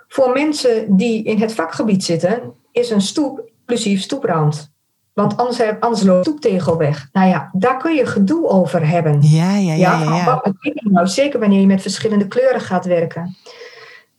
Voor 0.08 0.32
mensen 0.32 0.96
die 0.96 1.24
in 1.24 1.40
het 1.40 1.52
vakgebied 1.52 2.04
zitten, 2.04 2.52
is 2.72 2.90
een 2.90 3.00
stoep 3.00 3.50
inclusief 3.60 4.02
stoeprand. 4.02 4.74
Want 5.12 5.36
anders, 5.36 5.60
anders 5.80 6.02
loopt 6.02 6.24
de 6.24 6.30
stoeptegel 6.30 6.76
weg. 6.76 7.08
Nou 7.12 7.28
ja, 7.28 7.50
daar 7.52 7.76
kun 7.76 7.94
je 7.94 8.06
gedoe 8.06 8.48
over 8.48 8.88
hebben. 8.88 9.22
Ja, 9.22 9.56
ja, 9.56 9.72
ja. 9.74 10.00
ja, 10.00 10.16
ja. 10.16 10.24
Wat 10.24 10.52
nou? 10.74 11.06
Zeker 11.06 11.40
wanneer 11.40 11.60
je 11.60 11.66
met 11.66 11.82
verschillende 11.82 12.28
kleuren 12.28 12.60
gaat 12.60 12.84
werken. 12.84 13.36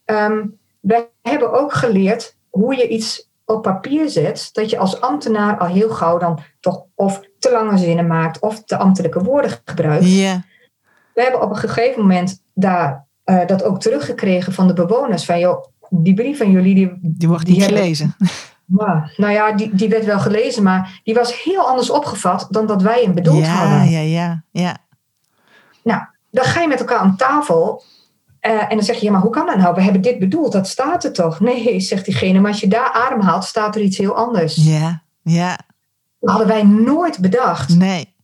Um, 0.05 0.57
wij 0.79 1.09
hebben 1.21 1.53
ook 1.53 1.73
geleerd 1.73 2.35
hoe 2.49 2.75
je 2.75 2.87
iets 2.87 3.26
op 3.47 3.61
papier 3.61 4.09
zet, 4.09 4.49
dat 4.51 4.69
je 4.69 4.77
als 4.77 5.01
ambtenaar 5.01 5.57
al 5.57 5.67
heel 5.67 5.89
gauw 5.89 6.17
dan 6.17 6.39
toch 6.59 6.83
of 6.95 7.21
te 7.39 7.51
lange 7.51 7.77
zinnen 7.77 8.07
maakt 8.07 8.39
of 8.39 8.63
te 8.63 8.77
ambtelijke 8.77 9.23
woorden 9.23 9.51
gebruikt. 9.65 10.15
Ja. 10.15 10.43
We 11.13 11.21
hebben 11.21 11.41
op 11.41 11.49
een 11.49 11.55
gegeven 11.57 12.01
moment 12.01 12.43
daar 12.53 13.05
uh, 13.25 13.45
dat 13.45 13.63
ook 13.63 13.79
teruggekregen 13.79 14.53
van 14.53 14.67
de 14.67 14.73
bewoners. 14.73 15.25
Van 15.25 15.39
joh, 15.39 15.65
die 15.89 16.13
brief 16.13 16.37
van 16.37 16.51
jullie, 16.51 16.75
die, 16.75 16.97
die 17.01 17.27
wordt 17.27 17.47
niet 17.47 17.63
gelezen. 17.63 18.15
Ja, 18.77 19.09
nou 19.15 19.33
ja, 19.33 19.51
die, 19.51 19.75
die 19.75 19.89
werd 19.89 20.05
wel 20.05 20.19
gelezen, 20.19 20.63
maar 20.63 21.01
die 21.03 21.13
was 21.13 21.43
heel 21.43 21.67
anders 21.67 21.89
opgevat 21.89 22.47
dan 22.49 22.67
dat 22.67 22.81
wij 22.81 23.01
hem 23.03 23.13
bedoeld 23.13 23.45
ja, 23.45 23.53
hadden. 23.53 23.89
Ja, 23.89 23.99
ja, 23.99 24.43
ja. 24.51 24.77
Nou, 25.83 26.01
dan 26.31 26.43
ga 26.43 26.61
je 26.61 26.67
met 26.67 26.79
elkaar 26.79 26.97
aan 26.97 27.15
tafel 27.15 27.83
uh, 28.47 28.61
en 28.61 28.69
dan 28.69 28.83
zeg 28.83 28.95
je, 28.95 29.05
ja, 29.05 29.11
maar 29.11 29.21
hoe 29.21 29.31
kan 29.31 29.45
dat 29.45 29.57
nou? 29.57 29.75
We 29.75 29.81
hebben 29.81 30.01
dit 30.01 30.19
bedoeld, 30.19 30.51
dat 30.51 30.67
staat 30.67 31.03
er 31.03 31.13
toch? 31.13 31.39
Nee, 31.39 31.79
zegt 31.79 32.05
diegene, 32.05 32.39
maar 32.39 32.51
als 32.51 32.59
je 32.59 32.67
daar 32.67 32.91
adem 32.91 33.21
haalt, 33.21 33.43
staat 33.43 33.75
er 33.75 33.81
iets 33.81 33.97
heel 33.97 34.15
anders. 34.15 34.55
Ja, 34.55 35.03
ja. 35.23 35.59
Dat 36.19 36.29
hadden 36.29 36.47
wij 36.47 36.63
nooit 36.63 37.19
bedacht. 37.19 37.75
Nee. 37.77 38.15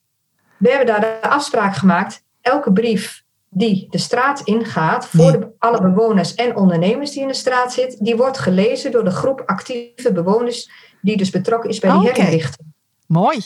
We 0.57 0.69
hebben 0.69 0.87
daar 0.87 1.01
de 1.01 1.29
afspraak 1.29 1.75
gemaakt, 1.75 2.23
elke 2.41 2.71
brief 2.71 3.23
die 3.49 3.87
de 3.89 3.97
straat 3.97 4.41
ingaat 4.41 5.07
voor 5.07 5.31
de, 5.31 5.51
alle 5.57 5.81
bewoners 5.81 6.35
en 6.35 6.55
ondernemers 6.55 7.11
die 7.11 7.21
in 7.21 7.27
de 7.27 7.33
straat 7.33 7.73
zitten, 7.73 8.03
die 8.03 8.15
wordt 8.15 8.37
gelezen 8.37 8.91
door 8.91 9.03
de 9.03 9.11
groep 9.11 9.43
actieve 9.45 10.11
bewoners 10.11 10.69
die 11.01 11.17
dus 11.17 11.29
betrokken 11.29 11.69
is 11.69 11.79
bij 11.79 11.91
die 11.91 11.99
okay. 11.99 12.13
herinrichting. 12.13 12.67
Mooi. 13.07 13.39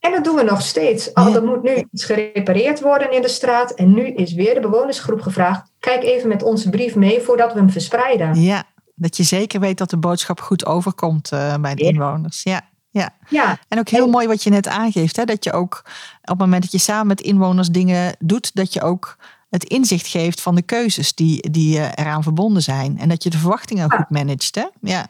En 0.00 0.10
dat 0.10 0.24
doen 0.24 0.34
we 0.34 0.42
nog 0.42 0.62
steeds. 0.62 1.14
Al, 1.14 1.34
er 1.34 1.44
moet 1.44 1.62
nu 1.62 1.86
iets 1.92 2.04
gerepareerd 2.04 2.80
worden 2.80 3.12
in 3.12 3.22
de 3.22 3.28
straat. 3.28 3.70
En 3.70 3.94
nu 3.94 4.06
is 4.06 4.32
weer 4.32 4.54
de 4.54 4.60
bewonersgroep 4.60 5.20
gevraagd. 5.20 5.70
Kijk 5.78 6.02
even 6.02 6.28
met 6.28 6.42
onze 6.42 6.70
brief 6.70 6.94
mee 6.94 7.20
voordat 7.20 7.52
we 7.52 7.58
hem 7.58 7.70
verspreiden. 7.70 8.42
Ja, 8.42 8.64
dat 8.94 9.16
je 9.16 9.22
zeker 9.22 9.60
weet 9.60 9.78
dat 9.78 9.90
de 9.90 9.96
boodschap 9.96 10.40
goed 10.40 10.66
overkomt 10.66 11.32
uh, 11.32 11.54
bij 11.56 11.74
de 11.74 11.82
inwoners. 11.82 12.42
Ja. 12.42 12.68
Ja. 12.90 13.10
ja. 13.28 13.58
En 13.68 13.78
ook 13.78 13.88
heel 13.88 14.08
mooi 14.08 14.26
wat 14.26 14.42
je 14.42 14.50
net 14.50 14.68
aangeeft. 14.68 15.16
Hè? 15.16 15.24
Dat 15.24 15.44
je 15.44 15.52
ook 15.52 15.82
op 16.22 16.28
het 16.28 16.38
moment 16.38 16.62
dat 16.62 16.72
je 16.72 16.78
samen 16.78 17.06
met 17.06 17.20
inwoners 17.20 17.68
dingen 17.68 18.16
doet, 18.18 18.54
dat 18.54 18.72
je 18.72 18.82
ook 18.82 19.16
het 19.50 19.64
inzicht 19.64 20.06
geeft 20.06 20.40
van 20.40 20.54
de 20.54 20.62
keuzes 20.62 21.14
die, 21.14 21.50
die 21.50 21.78
eraan 21.94 22.22
verbonden 22.22 22.62
zijn. 22.62 22.98
En 22.98 23.08
dat 23.08 23.22
je 23.22 23.30
de 23.30 23.38
verwachtingen 23.38 23.86
ja. 23.90 23.96
goed 23.96 24.10
managt. 24.10 24.54
Hè? 24.54 24.66
Ja. 24.80 25.06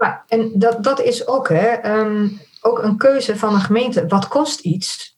ja, 0.00 0.24
en 0.28 0.50
dat, 0.54 0.84
dat 0.84 1.00
is 1.00 1.26
ook, 1.26 1.48
hè, 1.48 1.98
um, 1.98 2.40
ook 2.68 2.82
een 2.82 2.96
keuze 2.96 3.36
van 3.36 3.54
een 3.54 3.60
gemeente. 3.60 4.06
Wat 4.06 4.28
kost 4.28 4.60
iets? 4.60 5.16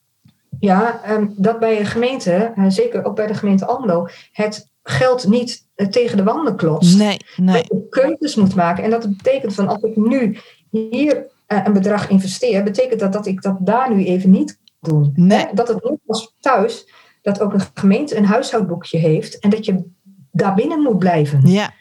Ja, 0.59 1.01
um, 1.09 1.33
dat 1.37 1.59
bij 1.59 1.79
een 1.79 1.85
gemeente, 1.85 2.53
uh, 2.55 2.65
zeker 2.67 3.05
ook 3.05 3.15
bij 3.15 3.27
de 3.27 3.33
gemeente 3.33 3.65
Almelo, 3.65 4.07
het 4.31 4.69
geld 4.83 5.27
niet 5.27 5.67
uh, 5.75 5.87
tegen 5.87 6.17
de 6.17 6.23
wanden 6.23 6.55
klotst. 6.55 6.97
Nee, 6.97 7.17
nee. 7.35 7.55
Dat 7.55 7.67
je 7.67 7.87
keuzes 7.89 8.35
moet 8.35 8.55
maken. 8.55 8.83
En 8.83 8.89
dat 8.89 9.17
betekent 9.17 9.53
van 9.53 9.67
als 9.67 9.81
ik 9.81 9.95
nu 9.95 10.37
hier 10.71 11.29
een 11.47 11.73
bedrag 11.73 12.09
investeer, 12.09 12.63
betekent 12.63 12.99
dat 12.99 13.13
dat 13.13 13.25
ik 13.25 13.41
dat 13.41 13.57
daar 13.59 13.95
nu 13.95 14.05
even 14.05 14.29
niet 14.29 14.59
kan 14.79 15.01
doen. 15.01 15.11
Nee. 15.15 15.47
Dat 15.53 15.67
het 15.67 15.89
niet 15.89 15.99
als 16.07 16.35
thuis, 16.39 16.87
dat 17.21 17.41
ook 17.41 17.53
een 17.53 17.61
gemeente 17.73 18.17
een 18.17 18.25
huishoudboekje 18.25 18.97
heeft 18.97 19.39
en 19.39 19.49
dat 19.49 19.65
je 19.65 19.83
daar 20.31 20.53
binnen 20.53 20.81
moet 20.81 20.99
blijven. 20.99 21.41
Ja. 21.47 21.73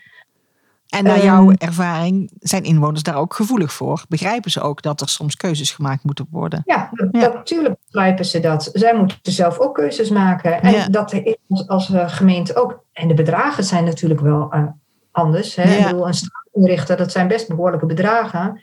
En 0.90 1.04
naar 1.04 1.24
jouw 1.24 1.52
ervaring 1.58 2.30
zijn 2.38 2.64
inwoners 2.64 3.02
daar 3.02 3.16
ook 3.16 3.34
gevoelig 3.34 3.72
voor. 3.72 4.04
Begrijpen 4.08 4.50
ze 4.50 4.60
ook 4.60 4.82
dat 4.82 5.00
er 5.00 5.08
soms 5.08 5.36
keuzes 5.36 5.70
gemaakt 5.70 6.04
moeten 6.04 6.26
worden? 6.30 6.62
Ja, 6.64 6.90
natuurlijk 7.10 7.74
begrijpen 7.84 8.24
ze 8.24 8.40
dat. 8.40 8.70
Zij 8.72 8.96
moeten 8.96 9.18
zelf 9.22 9.58
ook 9.58 9.74
keuzes 9.74 10.10
maken. 10.10 10.62
En 10.62 10.72
Ja. 10.72 10.86
dat 10.88 11.12
is 11.12 11.36
als, 11.48 11.68
als 11.68 11.88
uh, 11.88 12.08
gemeente 12.08 12.54
ook. 12.54 12.84
En 12.92 13.08
de 13.08 13.14
bedragen 13.14 13.64
zijn 13.64 13.84
natuurlijk 13.84 14.20
wel 14.20 14.54
uh, 14.54 14.64
anders. 15.10 15.54
Hè? 15.54 15.62
Ja. 15.62 15.78
Ik 15.78 15.84
bedoel, 15.84 16.06
een 16.06 16.14
straat 16.14 16.48
inrichten, 16.52 16.96
dat 16.96 17.12
zijn 17.12 17.28
best 17.28 17.48
behoorlijke 17.48 17.86
bedragen. 17.86 18.60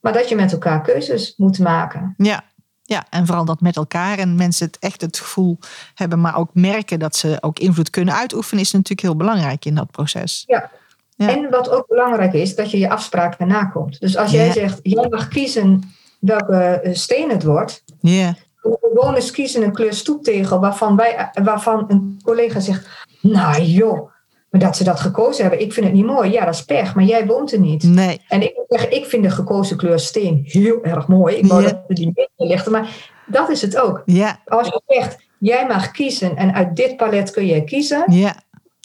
Maar 0.00 0.12
dat 0.12 0.28
je 0.28 0.36
met 0.36 0.52
elkaar 0.52 0.82
keuzes 0.82 1.34
moet 1.36 1.58
maken. 1.58 2.14
Ja. 2.16 2.42
Ja, 2.86 3.04
en 3.10 3.26
vooral 3.26 3.44
dat 3.44 3.60
met 3.60 3.76
elkaar 3.76 4.18
en 4.18 4.34
mensen 4.34 4.66
het 4.66 4.78
echt 4.78 5.00
het 5.00 5.18
gevoel 5.18 5.58
hebben, 5.94 6.20
maar 6.20 6.36
ook 6.36 6.50
merken 6.52 6.98
dat 6.98 7.16
ze 7.16 7.36
ook 7.40 7.58
invloed 7.58 7.90
kunnen 7.90 8.14
uitoefenen, 8.14 8.62
is 8.62 8.72
natuurlijk 8.72 9.00
heel 9.00 9.16
belangrijk 9.16 9.64
in 9.64 9.74
dat 9.74 9.90
proces. 9.90 10.44
Ja. 10.46 10.70
Ja. 11.16 11.28
En 11.36 11.50
wat 11.50 11.70
ook 11.70 11.86
belangrijk 11.88 12.32
is, 12.32 12.54
dat 12.56 12.70
je 12.70 12.78
je 12.78 12.90
afspraken 12.90 13.46
nakomt. 13.48 14.00
Dus 14.00 14.16
als 14.16 14.30
jij 14.30 14.46
Ja. 14.46 14.52
zegt, 14.52 14.80
jij 14.82 15.08
mag 15.10 15.28
kiezen 15.28 15.82
welke 16.20 16.56
eh, 16.56 16.94
steen 16.94 17.30
het 17.30 17.42
wordt. 17.44 17.84
Ja, 18.00 18.34
De 18.62 18.78
bewoners 18.92 19.30
kiezen 19.30 19.62
een 19.62 19.72
kleur 19.72 19.92
stoeptegel 19.92 20.60
waarvan, 20.60 20.96
wij, 20.96 21.30
waarvan 21.42 21.84
een 21.88 22.20
collega 22.24 22.60
zegt, 22.60 22.88
nou 23.20 23.62
joh, 23.62 24.10
maar 24.50 24.60
dat 24.60 24.76
ze 24.76 24.84
dat 24.84 25.00
gekozen 25.00 25.42
hebben, 25.42 25.60
ik 25.60 25.72
vind 25.72 25.86
het 25.86 25.94
niet 25.94 26.04
mooi. 26.06 26.30
Ja, 26.32 26.44
dat 26.44 26.54
is 26.54 26.64
pech, 26.64 26.94
maar 26.94 27.04
jij 27.04 27.26
woont 27.26 27.52
er 27.52 27.58
niet. 27.60 27.82
nee, 27.82 28.20
En 28.28 28.42
ik 28.42 28.52
moet 28.56 28.64
zeggen, 28.68 28.92
ik 28.96 29.04
vind 29.06 29.22
de 29.22 29.30
gekozen 29.30 29.76
kleur 29.76 29.98
steen 29.98 30.40
heel 30.44 30.84
erg 30.84 31.06
mooi. 31.08 31.36
Ik 31.36 31.46
wou 31.46 31.62
Ja. 31.62 31.68
dat 31.68 31.80
we 31.88 31.94
die 31.94 32.12
meer 32.14 32.28
lichten, 32.48 32.72
maar 32.72 33.12
dat 33.26 33.48
is 33.50 33.62
het 33.62 33.78
ook. 33.78 34.02
ja, 34.04 34.40
Als 34.44 34.66
je 34.68 34.80
zegt, 34.86 35.18
jij 35.38 35.66
mag 35.66 35.90
kiezen 35.90 36.36
en 36.36 36.54
uit 36.54 36.76
dit 36.76 36.96
palet 36.96 37.30
kun 37.30 37.46
je 37.46 37.64
kiezen, 37.64 38.04
ja. 38.12 38.34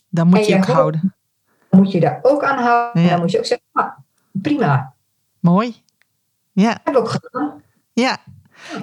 Dan 0.09 0.27
moet 0.27 0.39
je 0.45 0.51
jij 0.51 0.57
ook 0.57 0.65
houden. 0.65 1.13
Moet 1.69 1.91
je 1.91 1.99
daar 1.99 2.19
ook 2.21 2.43
aan 2.43 2.63
houden. 2.63 3.01
Ja. 3.01 3.07
En 3.07 3.13
dan 3.13 3.19
moet 3.21 3.31
je 3.31 3.37
ook 3.37 3.45
zeggen, 3.45 3.67
ah, 3.71 3.87
prima, 4.31 4.93
Mooi. 5.39 5.83
Ja, 6.51 6.69
heb 6.69 6.87
ik 6.87 6.97
ook 6.97 7.09
gedaan. 7.09 7.61
ja. 7.93 8.17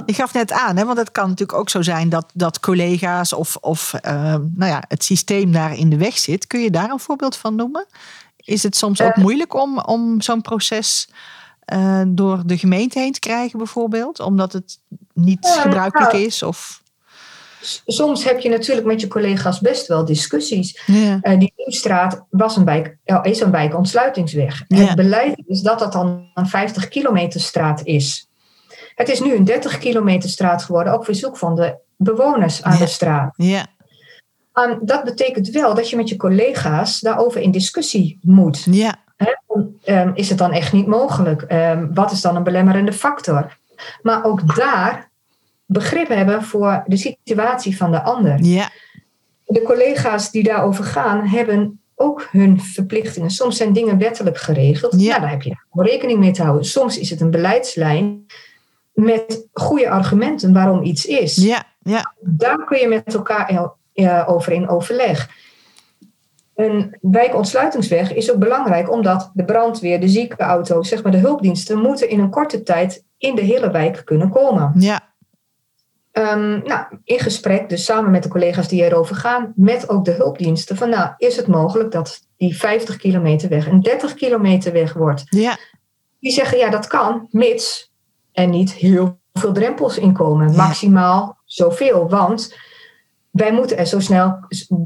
Je 0.07 0.12
gaf 0.14 0.33
net 0.35 0.52
aan, 0.52 0.76
hè, 0.76 0.85
want 0.85 0.99
het 0.99 1.11
kan 1.12 1.28
natuurlijk 1.28 1.59
ook 1.59 1.71
zo 1.71 1.83
zijn 1.83 2.09
dat, 2.09 2.31
dat 2.35 2.61
collega's 2.61 3.33
of, 3.33 3.57
of 3.57 3.95
eh, 3.95 4.12
nou 4.55 4.71
ja, 4.71 4.83
het 4.88 5.05
systeem 5.05 5.52
daar 5.52 5.75
in 5.76 5.90
de 5.90 5.97
weg 5.97 6.19
zit. 6.19 6.47
Kun 6.47 6.61
je 6.61 6.71
daar 6.71 6.90
een 6.90 6.99
voorbeeld 7.00 7.37
van 7.37 7.55
noemen? 7.55 7.87
Is 8.37 8.62
het 8.62 8.76
soms 8.76 9.00
ook 9.00 9.11
Eh. 9.12 9.23
moeilijk 9.23 9.55
om, 9.55 9.78
om 9.78 10.21
zo'n 10.21 10.40
proces 10.40 11.09
eh, 11.64 12.02
door 12.09 12.43
de 12.47 12.59
gemeente 12.59 12.99
heen 12.99 13.12
te 13.12 13.19
krijgen, 13.21 13.59
bijvoorbeeld? 13.59 14.21
Omdat 14.21 14.52
het 14.52 14.78
niet 15.14 15.47
Ja, 15.57 15.61
gebruikelijk 15.61 16.12
nou, 16.12 16.25
is? 16.25 16.43
Of... 16.43 16.83
Soms 17.87 18.25
heb 18.25 18.41
je 18.41 18.49
natuurlijk 18.49 18.87
met 18.87 19.01
je 19.01 19.09
collega's 19.09 19.61
best 19.61 19.87
wel 19.87 20.05
discussies. 20.05 20.83
Ja. 20.87 21.19
Eh, 21.21 21.39
die 21.39 21.53
Nieuwstraat 21.57 22.25
was 22.31 22.57
een 22.57 22.65
wijk, 22.65 22.97
is 23.23 23.41
een 23.41 23.51
wijkontsluitingsweg. 23.51 24.65
Ja. 24.69 24.77
Het 24.77 24.97
beleid 24.97 25.43
is 25.47 25.61
dat 25.61 25.79
dat 25.79 25.93
dan 25.93 26.31
een 26.35 26.47
50 26.47 26.89
kilometer 26.89 27.41
straat 27.41 27.85
is. 27.85 28.29
Het 28.95 29.09
is 29.09 29.21
nu 29.21 29.35
een 29.35 29.45
30 29.45 29.79
kilometer 29.79 30.29
straat 30.29 30.63
geworden 30.63 30.95
op 30.95 31.05
verzoek 31.05 31.37
van 31.37 31.55
de 31.55 31.79
bewoners 31.97 32.63
aan 32.63 32.73
Ja. 32.73 32.79
de 32.79 32.87
straat. 32.87 33.35
ja, 33.37 33.67
Um, 34.55 34.79
dat 34.83 35.05
betekent 35.05 35.49
wel 35.49 35.75
dat 35.75 35.91
je 35.91 35.97
met 35.97 36.09
je 36.09 36.17
collega's 36.17 37.01
daarover 37.01 37.41
in 37.41 37.51
discussie 37.51 38.19
moet. 38.23 38.67
ja, 38.71 38.95
Um, 39.85 40.11
is 40.15 40.29
het 40.29 40.39
dan 40.39 40.53
echt 40.53 40.73
niet 40.73 40.87
mogelijk? 40.87 41.45
Um, 41.53 41.95
wat 41.95 42.11
is 42.13 42.21
dan 42.21 42.37
een 42.37 42.43
belemmerende 42.43 42.93
factor? 42.93 43.59
Maar 44.03 44.25
ook 44.25 44.57
daar 44.57 45.11
begrip 45.67 46.09
hebben 46.09 46.43
voor 46.43 46.83
de 46.87 46.97
situatie 46.97 47.77
van 47.77 47.91
de 47.91 48.03
ander. 48.03 48.45
ja, 48.45 48.71
De 49.45 49.63
collega's 49.63 50.31
die 50.31 50.43
daarover 50.43 50.85
gaan, 50.85 51.27
hebben 51.27 51.81
ook 51.95 52.29
hun 52.31 52.61
verplichtingen. 52.61 53.31
Soms 53.31 53.57
zijn 53.57 53.73
dingen 53.73 53.99
wettelijk 53.99 54.39
geregeld. 54.39 55.01
Ja. 55.01 55.15
Ja. 55.15 55.19
daar 55.19 55.31
heb 55.31 55.43
je 55.43 55.57
rekening 55.71 56.19
mee 56.19 56.31
te 56.31 56.43
houden. 56.43 56.65
Soms 56.65 56.99
is 56.99 57.11
het 57.11 57.21
een 57.21 57.31
beleidslijn 57.31 58.27
met 58.93 59.47
goede 59.53 59.91
argumenten 59.91 60.53
waarom 60.53 60.83
iets 60.83 61.07
is. 61.07 61.37
ja, 61.37 61.65
ja, 61.83 62.15
Daar 62.21 62.65
kun 62.65 62.79
je 62.79 62.89
met 62.89 63.15
elkaar 63.15 63.71
eh, 63.95 64.25
over 64.27 64.53
in 64.53 64.69
overleg. 64.69 65.29
Een 66.55 66.97
wijkontsluitingsweg 67.01 68.15
is 68.15 68.33
ook 68.33 68.39
belangrijk 68.39 68.91
omdat 68.91 69.31
de 69.35 69.45
brandweer, 69.45 70.01
de 70.01 70.09
ziekenauto's, 70.09 70.89
zeg 70.89 71.03
maar 71.03 71.13
de 71.13 71.19
hulpdiensten, 71.19 71.79
moeten 71.79 72.09
in 72.09 72.21
een 72.21 72.31
korte 72.31 72.63
tijd 72.63 73.05
in 73.19 73.35
de 73.35 73.43
hele 73.43 73.71
wijk 73.71 74.03
kunnen 74.05 74.31
komen. 74.31 74.73
ja, 74.79 75.06
Ehm, 76.17 76.61
nou, 76.65 76.87
in 77.05 77.19
gesprek, 77.19 77.69
dus 77.69 77.85
samen 77.85 78.11
met 78.11 78.23
de 78.23 78.29
collega's 78.29 78.69
die 78.69 78.83
erover 78.83 79.17
gaan, 79.17 79.53
met 79.57 79.89
ook 79.89 80.05
de 80.05 80.11
hulpdiensten, 80.11 80.77
van 80.77 80.89
nou, 80.89 81.11
is 81.17 81.37
het 81.37 81.47
mogelijk 81.47 81.93
dat 81.93 82.27
die 82.37 82.57
50 82.57 82.97
kilometer 82.97 83.49
weg 83.49 83.67
een 83.67 83.81
30 83.81 84.15
kilometer 84.15 84.73
weg 84.73 84.93
wordt? 84.93 85.25
ja, 85.29 85.57
Die 86.21 86.33
zeggen 86.33 86.59
ja, 86.59 86.71
dat 86.71 86.87
kan, 86.87 87.29
mits 87.31 87.93
er 88.33 88.47
niet 88.47 88.73
heel 88.73 89.19
veel 89.33 89.53
drempels 89.53 89.99
inkomen. 89.99 90.51
Ja. 90.51 90.57
Maximaal 90.57 91.39
zoveel. 91.45 92.09
Want 92.09 92.57
wij 93.31 93.53
moeten 93.53 93.79
er 93.79 93.87
zo 93.87 94.01
snel 94.01 94.39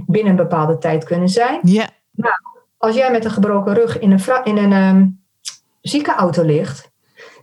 binnen 0.07 0.31
een 0.31 0.37
bepaalde 0.37 0.79
tijd 0.79 1.05
kunnen 1.05 1.29
zijn. 1.29 1.61
Ja. 1.63 1.89
Nou, 2.11 2.35
als 2.79 2.95
jij 2.95 3.11
met 3.11 3.25
een 3.25 3.31
gebroken 3.31 3.75
rug 3.75 3.99
in 3.99 4.11
een, 4.11 4.45
in 4.45 4.57
een 4.57 4.73
um, 4.73 5.23
ziekenauto 5.81 6.43
ligt, 6.43 6.90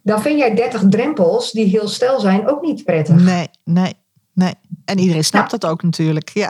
dan 0.07 0.21
vind 0.21 0.39
jij 0.39 0.55
30 0.55 0.83
drempels 0.89 1.51
die 1.51 1.65
heel 1.65 1.87
stel 1.87 2.19
zijn 2.19 2.47
ook 2.49 2.61
niet 2.61 2.83
prettig. 2.83 3.15
Nee, 3.15 3.49
nee, 3.63 3.93
nee. 4.33 4.53
En 4.85 4.99
iedereen 4.99 5.23
snapt 5.23 5.51
dat 5.51 5.65
ook 5.65 5.83
natuurlijk. 5.83 6.29
Ja. 6.29 6.49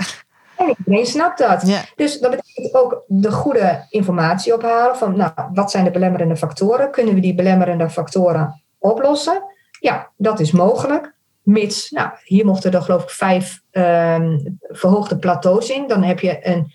En 0.58 0.76
iedereen 0.78 1.06
snapt 1.06 1.38
dat. 1.38 1.68
Ja. 1.68 1.82
Dus 1.96 2.20
dat 2.20 2.32
betekent 2.32 2.76
ook 2.76 3.04
de 3.08 3.32
goede 3.32 3.86
informatie 3.90 4.56
ophalen 4.56 4.98
van, 4.98 5.18
nou, 5.18 5.32
wat 5.54 5.72
zijn 5.72 5.84
de 5.84 5.92
belemmerende 5.92 6.36
factoren? 6.36 6.92
Kunnen 6.92 7.14
we 7.14 7.20
die 7.20 7.36
belemmerende 7.36 7.90
factoren 7.90 8.64
oplossen? 8.80 9.44
Ja, 9.80 10.10
dat 10.18 10.40
is 10.40 10.52
mogelijk. 10.52 11.14
Mits, 11.42 11.92
nou, 11.92 12.10
hier 12.24 12.46
mochten 12.46 12.72
er 12.72 12.82
geloof 12.82 13.04
ik 13.04 13.10
vijf 13.10 13.62
um, 13.72 14.58
verhoogde 14.62 15.18
plateaus 15.18 15.70
in. 15.70 15.88
Dan 15.88 16.04
heb 16.04 16.20
je 16.20 16.48
een, 16.48 16.72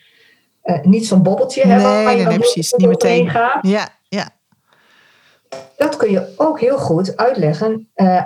uh, 0.65 0.83
niet 0.83 1.07
zo'n 1.07 1.23
bobbeltje 1.23 1.67
nee, 1.67 1.73
hebben. 1.73 2.05
Nee, 2.05 2.27
nee, 2.27 2.39
precies. 2.39 2.73
Niet 2.73 2.89
meteen. 2.89 3.31
Gaat. 3.31 3.67
Ja. 3.67 3.89
Dat 5.77 5.97
kun 5.97 6.11
je 6.11 6.33
ook 6.37 6.61
heel 6.61 6.79
goed 6.79 7.17
uitleggen 7.17 7.89
uh, 7.97 8.23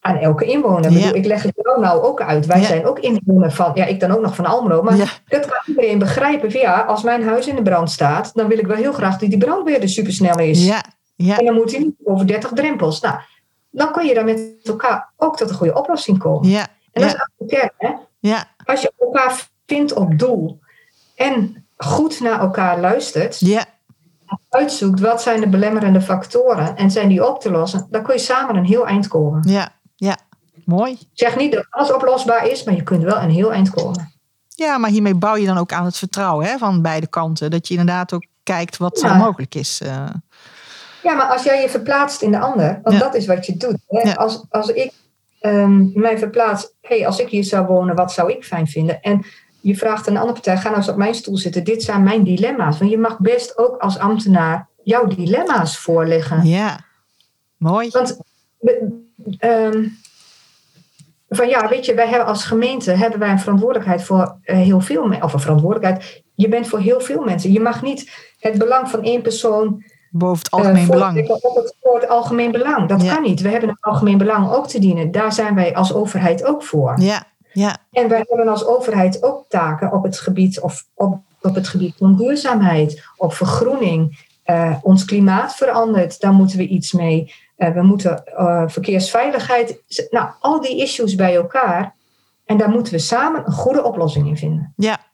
aan 0.00 0.16
elke 0.16 0.44
inwoner. 0.44 0.90
Ja. 0.90 1.12
Ik 1.12 1.24
leg 1.24 1.42
het 1.42 1.52
jou 1.62 1.80
nou 1.80 2.02
ook 2.02 2.22
uit. 2.22 2.46
Wij 2.46 2.60
Ja. 2.60 2.66
zijn 2.66 2.86
ook 2.86 2.98
inwoner 2.98 3.52
van, 3.52 3.70
ja, 3.74 3.84
ik 3.84 4.00
dan 4.00 4.10
ook 4.10 4.20
nog 4.20 4.34
van 4.34 4.46
Almelo. 4.46 4.82
Maar 4.82 4.96
Ja. 4.96 5.06
dat 5.28 5.46
kan 5.46 5.58
iedereen 5.66 5.98
begrijpen. 5.98 6.50
Ja, 6.58 6.80
als 6.80 7.02
mijn 7.02 7.22
huis 7.24 7.46
in 7.46 7.54
de 7.56 7.62
brand 7.62 7.90
staat, 7.90 8.30
dan 8.34 8.46
wil 8.48 8.58
ik 8.58 8.66
wel 8.66 8.76
heel 8.76 8.92
graag 8.92 9.18
dat 9.18 9.28
die 9.30 9.38
brandweer 9.38 9.82
er 9.82 9.88
supersnel 9.88 10.38
is. 10.38 10.66
Ja, 10.66 10.82
ja, 11.16 11.38
En 11.38 11.44
dan 11.44 11.54
moet 11.54 11.70
hij 11.70 11.80
niet 11.80 11.94
over 12.04 12.26
30 12.26 12.50
drempels. 12.54 13.00
Nou, 13.00 13.18
dan 13.70 13.92
kun 13.92 14.06
je 14.06 14.14
daar 14.14 14.24
met 14.24 14.40
elkaar 14.64 15.08
ook 15.16 15.36
tot 15.36 15.48
een 15.50 15.56
goede 15.56 15.74
oplossing 15.78 16.18
komen. 16.18 16.48
ja, 16.48 16.66
En 16.92 17.02
dat 17.02 17.14
is 17.14 17.20
ook 17.20 17.28
de 17.36 17.46
kern, 17.56 17.72
hè? 17.76 17.90
ja, 18.18 18.44
Als 18.64 18.80
je 18.82 18.92
elkaar 18.98 19.48
vindt 19.66 19.92
op 19.92 20.18
doel 20.18 20.58
en 21.14 21.66
goed 21.76 22.20
naar 22.20 22.40
elkaar 22.40 22.80
luistert, 22.80 23.38
ja, 23.40 23.64
uitzoekt 24.48 25.00
wat 25.00 25.22
zijn 25.22 25.40
de 25.40 25.48
belemmerende 25.48 26.00
factoren 26.00 26.76
en 26.76 26.90
zijn 26.90 27.08
die 27.08 27.28
op 27.28 27.40
te 27.40 27.50
lossen, 27.50 27.86
dan 27.90 28.02
kun 28.02 28.14
je 28.14 28.20
samen 28.20 28.56
een 28.56 28.64
heel 28.64 28.86
eind 28.86 29.08
komen. 29.08 29.48
ja, 29.48 29.68
ja. 29.96 30.16
Mooi. 30.64 30.92
Ik 30.92 31.06
zeg 31.12 31.36
niet 31.36 31.52
dat 31.52 31.66
alles 31.70 31.92
oplosbaar 31.92 32.46
is, 32.48 32.64
maar 32.64 32.74
je 32.74 32.82
kunt 32.82 33.02
wel 33.02 33.16
een 33.16 33.30
heel 33.30 33.52
eind 33.52 33.70
komen. 33.70 34.12
Ja, 34.48 34.78
maar 34.78 34.90
hiermee 34.90 35.14
bouw 35.14 35.36
je 35.36 35.46
dan 35.46 35.58
ook 35.58 35.72
aan 35.72 35.84
het 35.84 35.96
vertrouwen 35.96 36.46
hè, 36.46 36.58
van 36.58 36.82
beide 36.82 37.06
kanten. 37.06 37.50
Dat 37.50 37.68
je 37.68 37.74
inderdaad 37.74 38.12
ook 38.12 38.24
kijkt 38.42 38.76
wat 38.76 39.00
Ja. 39.00 39.16
mogelijk 39.16 39.54
is. 39.54 39.80
eh. 39.80 40.04
Ja, 41.02 41.14
maar 41.14 41.26
als 41.26 41.42
jij 41.42 41.62
je 41.62 41.68
verplaatst 41.68 42.22
in 42.22 42.30
de 42.30 42.38
ander, 42.38 42.80
want 42.82 42.96
Ja. 42.96 43.02
dat 43.02 43.14
is 43.14 43.26
wat 43.26 43.46
je 43.46 43.56
doet. 43.56 43.76
Hè? 43.86 44.08
Ja. 44.08 44.14
Als, 44.14 44.44
als 44.50 44.68
ik 44.68 44.92
ehm, 45.40 46.00
mij 46.00 46.18
verplaats, 46.18 46.72
hey, 46.80 47.06
als 47.06 47.18
ik 47.18 47.28
hier 47.28 47.44
zou 47.44 47.66
wonen, 47.66 47.94
wat 47.96 48.12
zou 48.12 48.32
ik 48.32 48.44
fijn 48.44 48.66
vinden? 48.66 49.00
En 49.02 49.24
je 49.60 49.76
vraagt 49.76 50.06
een 50.06 50.16
andere 50.16 50.32
partij, 50.32 50.56
ga 50.56 50.64
nou 50.64 50.76
eens 50.76 50.88
op 50.88 50.96
mijn 50.96 51.14
stoel 51.14 51.36
zitten. 51.36 51.64
Dit 51.64 51.82
zijn 51.82 52.02
mijn 52.02 52.24
dilemma's. 52.24 52.78
Want 52.78 52.90
je 52.90 52.98
mag 52.98 53.18
best 53.18 53.58
ook 53.58 53.76
als 53.76 53.98
ambtenaar 53.98 54.68
jouw 54.82 55.06
dilemma's 55.06 55.78
voorleggen. 55.78 56.46
ja, 56.46 56.80
mooi. 57.56 57.88
Want 57.90 58.18
ehm, 59.38 59.84
van 61.28 61.48
ja, 61.48 61.68
weet 61.68 61.86
je, 61.86 61.94
wij 61.94 62.08
hebben 62.08 62.26
als 62.26 62.44
gemeente 62.44 62.90
hebben 62.90 63.18
wij 63.18 63.30
een 63.30 63.38
verantwoordelijkheid 63.40 64.02
voor 64.04 64.38
eh, 64.42 64.56
heel 64.56 64.80
veel 64.80 65.06
mensen. 65.06 65.24
Of 65.26 65.32
een 65.32 65.40
verantwoordelijkheid. 65.40 66.22
Je 66.34 66.48
bent 66.48 66.68
voor 66.68 66.78
heel 66.78 67.00
veel 67.00 67.22
mensen. 67.24 67.52
Je 67.52 67.60
mag 67.60 67.82
niet 67.82 68.10
het 68.38 68.58
belang 68.58 68.88
van 68.90 69.02
één 69.02 69.22
persoon 69.22 69.84
Boven 70.10 70.38
het 70.42 70.52
eh, 70.52 70.58
algemeen 70.58 70.86
belang. 70.86 71.12
voortrekken 71.14 71.48
op 71.50 71.56
het, 71.56 71.76
voor 71.80 72.00
het 72.00 72.08
algemeen 72.08 72.50
belang. 72.52 72.88
Dat 72.88 73.02
Ja. 73.02 73.14
kan 73.14 73.22
niet. 73.22 73.40
We 73.40 73.48
hebben 73.48 73.68
het 73.68 73.78
algemeen 73.82 74.18
belang 74.18 74.50
ook 74.52 74.68
te 74.68 74.78
dienen. 74.78 75.10
Daar 75.10 75.32
zijn 75.32 75.54
wij 75.54 75.74
als 75.74 75.92
overheid 75.94 76.44
ook 76.44 76.62
voor. 76.62 77.00
Ja, 77.00 77.24
ja, 77.58 77.76
En 77.92 78.08
wij 78.08 78.24
hebben 78.28 78.48
als 78.48 78.64
overheid 78.64 79.22
ook 79.22 79.44
taken 79.48 79.92
op 79.92 80.02
het 80.02 80.18
gebied, 80.18 80.60
of 80.60 80.86
op, 80.94 81.20
op 81.40 81.54
het 81.54 81.68
gebied 81.68 81.94
van 81.98 82.16
duurzaamheid, 82.16 83.08
op 83.16 83.32
vergroening. 83.32 84.26
Eh, 84.42 84.76
ons 84.82 85.04
klimaat 85.04 85.54
verandert, 85.54 86.20
daar 86.20 86.32
moeten 86.32 86.58
we 86.58 86.66
iets 86.66 86.92
mee. 86.92 87.34
Eh, 87.56 87.72
we 87.72 87.82
moeten 87.82 88.24
eh, 88.24 88.64
verkeersveiligheid, 88.66 89.82
nou, 90.10 90.30
al 90.40 90.60
die 90.60 90.82
issues 90.82 91.14
bij 91.14 91.34
elkaar. 91.34 91.94
En 92.44 92.56
daar 92.56 92.70
moeten 92.70 92.92
we 92.92 92.98
samen 92.98 93.46
een 93.46 93.52
goede 93.52 93.82
oplossing 93.82 94.28
in 94.28 94.36
vinden. 94.36 94.72
ja. 94.76 95.06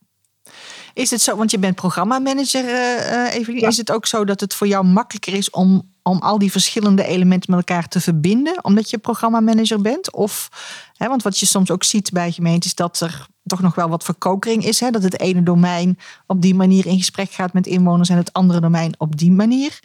Is 0.94 1.10
het 1.10 1.20
zo, 1.20 1.36
want 1.36 1.50
je 1.50 1.58
bent 1.58 1.74
programmamanager, 1.74 2.64
eh, 2.64 3.34
Evelien. 3.34 3.60
Ja. 3.60 3.68
Is 3.68 3.76
het 3.76 3.92
ook 3.92 4.06
zo 4.06 4.24
dat 4.24 4.40
het 4.40 4.54
voor 4.54 4.66
jou 4.66 4.84
makkelijker 4.84 5.34
is 5.34 5.50
om, 5.50 5.93
om 6.06 6.18
al 6.18 6.38
die 6.38 6.50
verschillende 6.50 7.04
elementen 7.04 7.50
met 7.54 7.58
elkaar 7.68 7.88
te 7.88 8.00
verbinden, 8.00 8.64
omdat 8.64 8.90
je 8.90 8.98
programmamanager 8.98 9.80
bent? 9.82 10.12
Of, 10.12 10.48
hè, 10.96 11.08
want 11.08 11.22
wat 11.22 11.38
je 11.38 11.46
soms 11.46 11.70
ook 11.70 11.84
ziet 11.84 12.10
bij 12.12 12.30
gemeenten 12.32 12.68
is 12.68 12.74
dat 12.74 13.00
er 13.00 13.26
toch 13.46 13.60
nog 13.60 13.74
wel 13.74 13.88
wat 13.88 14.04
verkokering 14.04 14.64
is. 14.64 14.80
Hè? 14.80 14.90
Dat 14.90 15.02
het 15.02 15.20
ene 15.20 15.42
domein 15.42 15.98
op 16.26 16.42
die 16.42 16.54
manier 16.54 16.86
in 16.86 16.96
gesprek 16.98 17.30
gaat 17.30 17.52
met 17.52 17.66
inwoners 17.66 18.08
en 18.08 18.16
het 18.16 18.32
andere 18.32 18.60
domein 18.60 18.94
op 18.98 19.16
die 19.18 19.32
manier. 19.32 19.78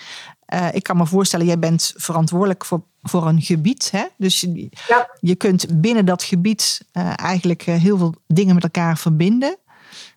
Eh, 0.45 0.67
ik 0.73 0.83
kan 0.83 0.97
me 0.97 1.05
voorstellen, 1.05 1.45
jij 1.45 1.59
bent 1.59 1.93
verantwoordelijk 1.95 2.65
voor, 2.65 2.81
voor 3.01 3.27
een 3.27 3.41
gebied. 3.41 3.91
Hè? 3.91 4.03
Dus 4.17 4.39
je, 4.41 4.69
Ja. 4.87 5.09
je 5.19 5.35
kunt 5.35 5.81
binnen 5.81 6.05
dat 6.05 6.23
gebied 6.23 6.81
eh, 6.91 7.11
eigenlijk 7.15 7.61
eh, 7.67 7.75
heel 7.75 7.97
veel 7.97 8.15
dingen 8.27 8.53
met 8.55 8.63
elkaar 8.63 8.97
verbinden. 8.97 9.57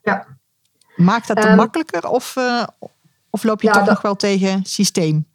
Ja. 0.03 0.27
Maakt 0.97 1.27
dat 1.29 1.37
Ehm, 1.37 1.57
makkelijker 1.57 2.09
of, 2.09 2.37
of 3.31 3.43
loop 3.43 3.63
je 3.63 3.69
toch 3.69 3.77
dat- 3.77 3.87
nog 3.89 4.03
wel 4.03 4.17
tegen 4.17 4.65
systeem? 4.65 5.27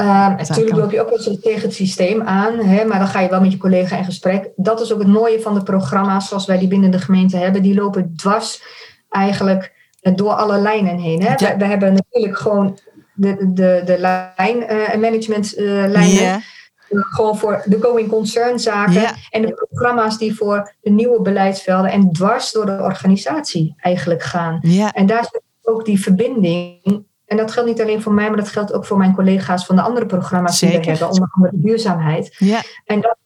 Ehm, 0.00 0.36
natuurlijk 0.36 0.76
loop 0.76 0.90
je 0.90 1.00
ook 1.00 1.08
wel 1.08 1.18
eens 1.18 1.40
tegen 1.40 1.62
het 1.62 1.74
systeem 1.74 2.22
aan, 2.22 2.58
hè, 2.58 2.84
maar 2.84 2.98
dan 2.98 3.08
ga 3.08 3.20
je 3.20 3.28
wel 3.28 3.40
met 3.40 3.52
je 3.52 3.58
collega 3.58 3.96
in 3.96 4.04
gesprek. 4.04 4.50
Dat 4.56 4.80
is 4.80 4.92
ook 4.92 4.98
het 4.98 5.08
mooie 5.08 5.40
van 5.40 5.54
de 5.54 5.62
programma's 5.62 6.28
zoals 6.28 6.46
wij 6.46 6.58
die 6.58 6.68
binnen 6.68 6.90
de 6.90 6.98
gemeente 6.98 7.36
hebben. 7.36 7.62
Die 7.62 7.74
lopen 7.74 8.12
dwars 8.16 8.62
eigenlijk 9.08 9.72
eh, 10.00 10.14
door 10.14 10.32
alle 10.32 10.58
lijnen 10.58 10.98
heen. 10.98 11.22
Hè. 11.22 11.28
Ja. 11.28 11.36
We, 11.36 11.56
we 11.58 11.64
hebben 11.64 11.94
natuurlijk 11.94 12.38
gewoon 12.38 12.78
de, 13.14 13.52
de, 13.52 13.82
de 13.84 13.98
lijn, 13.98 14.66
eh, 14.66 14.98
management 15.00 15.54
eh, 15.54 15.64
lijnen. 15.66 16.42
Gewoon 16.88 17.38
voor 17.38 17.62
de 17.64 17.78
going 17.80 18.08
concern 18.08 18.58
zaken. 18.58 19.14
En 19.30 19.42
de 19.42 19.66
programma's 19.68 20.18
die 20.18 20.36
voor 20.36 20.74
de 20.80 20.90
nieuwe 20.90 21.22
beleidsvelden 21.22 21.90
en 21.90 22.12
dwars 22.12 22.52
door 22.52 22.66
de 22.66 22.78
organisatie 22.82 23.74
eigenlijk 23.76 24.22
gaan. 24.22 24.60
En 24.92 25.06
daar 25.06 25.24
zit 25.24 25.42
ook 25.62 25.84
die 25.84 26.00
verbinding. 26.00 27.08
En 27.30 27.36
dat 27.36 27.52
geldt 27.52 27.68
niet 27.68 27.80
alleen 27.80 28.02
voor 28.02 28.12
mij, 28.12 28.28
maar 28.28 28.36
dat 28.36 28.48
geldt 28.48 28.72
ook 28.72 28.86
voor 28.86 28.98
mijn 28.98 29.14
collega's 29.14 29.66
van 29.66 29.76
de 29.76 29.82
andere 29.82 30.06
programma's 30.06 30.58
die 30.58 30.68
we 30.68 30.84
hebben, 30.84 31.10
onder 31.10 31.28
andere 31.32 31.52
duurzaamheid. 31.54 32.36
ja, 32.38 32.62
En 32.84 33.00
dat 33.00 33.16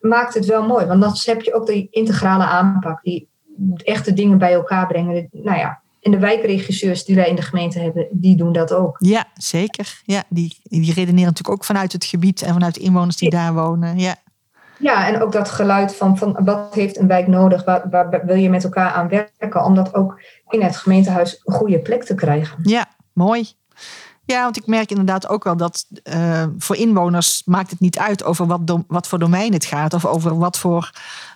maakt 0.00 0.34
het 0.34 0.46
wel 0.46 0.66
mooi, 0.66 0.86
want 0.86 1.00
dan 1.00 1.12
heb 1.22 1.42
je 1.42 1.54
ook 1.54 1.66
die 1.66 1.88
integrale 1.90 2.44
aanpak, 2.44 3.02
die 3.02 3.28
echte 3.76 4.12
dingen 4.12 4.38
bij 4.38 4.52
elkaar 4.52 4.86
brengen. 4.86 5.28
Nou 5.32 5.58
ja, 5.58 5.80
en 6.00 6.10
de 6.10 6.18
wijkregisseurs 6.18 7.04
die 7.04 7.14
wij 7.14 7.28
in 7.28 7.36
de 7.36 7.42
gemeente 7.42 7.78
hebben, 7.78 8.06
die 8.10 8.36
doen 8.36 8.52
dat 8.52 8.72
ook. 8.72 8.96
ja, 8.98 9.24
zeker. 9.34 10.00
Ja, 10.04 10.22
die, 10.28 10.56
die 10.62 10.92
redeneren 10.92 11.26
natuurlijk 11.26 11.54
ook 11.54 11.64
vanuit 11.64 11.92
het 11.92 12.04
gebied 12.04 12.42
en 12.42 12.52
vanuit 12.52 12.74
de 12.74 12.80
inwoners 12.80 13.16
die 13.16 13.30
daar 13.30 13.54
wonen. 13.54 13.98
Ja, 13.98 14.16
Ja, 14.78 15.08
en 15.08 15.22
ook 15.22 15.32
dat 15.32 15.50
geluid 15.50 15.94
van, 15.96 16.18
van 16.18 16.38
wat 16.44 16.74
heeft 16.74 16.98
een 16.98 17.06
wijk 17.06 17.26
nodig, 17.26 17.64
waar, 17.64 17.90
waar 17.90 18.22
wil 18.26 18.36
je 18.36 18.50
met 18.50 18.64
elkaar 18.64 18.90
aan 18.90 19.08
werken, 19.08 19.64
om 19.64 19.74
dat 19.74 19.94
ook 19.94 20.20
in 20.48 20.62
het 20.62 20.76
gemeentehuis 20.76 21.40
een 21.44 21.54
goede 21.54 21.78
plek 21.78 22.04
te 22.04 22.14
krijgen. 22.14 22.58
ja 22.62 22.86
mooi. 23.14 23.52
Ja, 24.24 24.42
want 24.42 24.56
ik 24.56 24.66
merk 24.66 24.90
inderdaad 24.90 25.28
ook 25.28 25.44
wel 25.44 25.56
dat 25.56 25.86
eh, 26.02 26.44
voor 26.58 26.76
inwoners 26.76 27.42
maakt 27.44 27.70
het 27.70 27.80
niet 27.80 27.98
uit 27.98 28.24
over 28.24 28.46
wat, 28.46 28.66
dom- 28.66 28.84
wat 28.88 29.08
voor 29.08 29.18
domein 29.18 29.52
het 29.52 29.64
gaat 29.64 29.94
of 29.94 30.04
over 30.04 30.38
wat 30.38 30.58
voor 30.58 30.90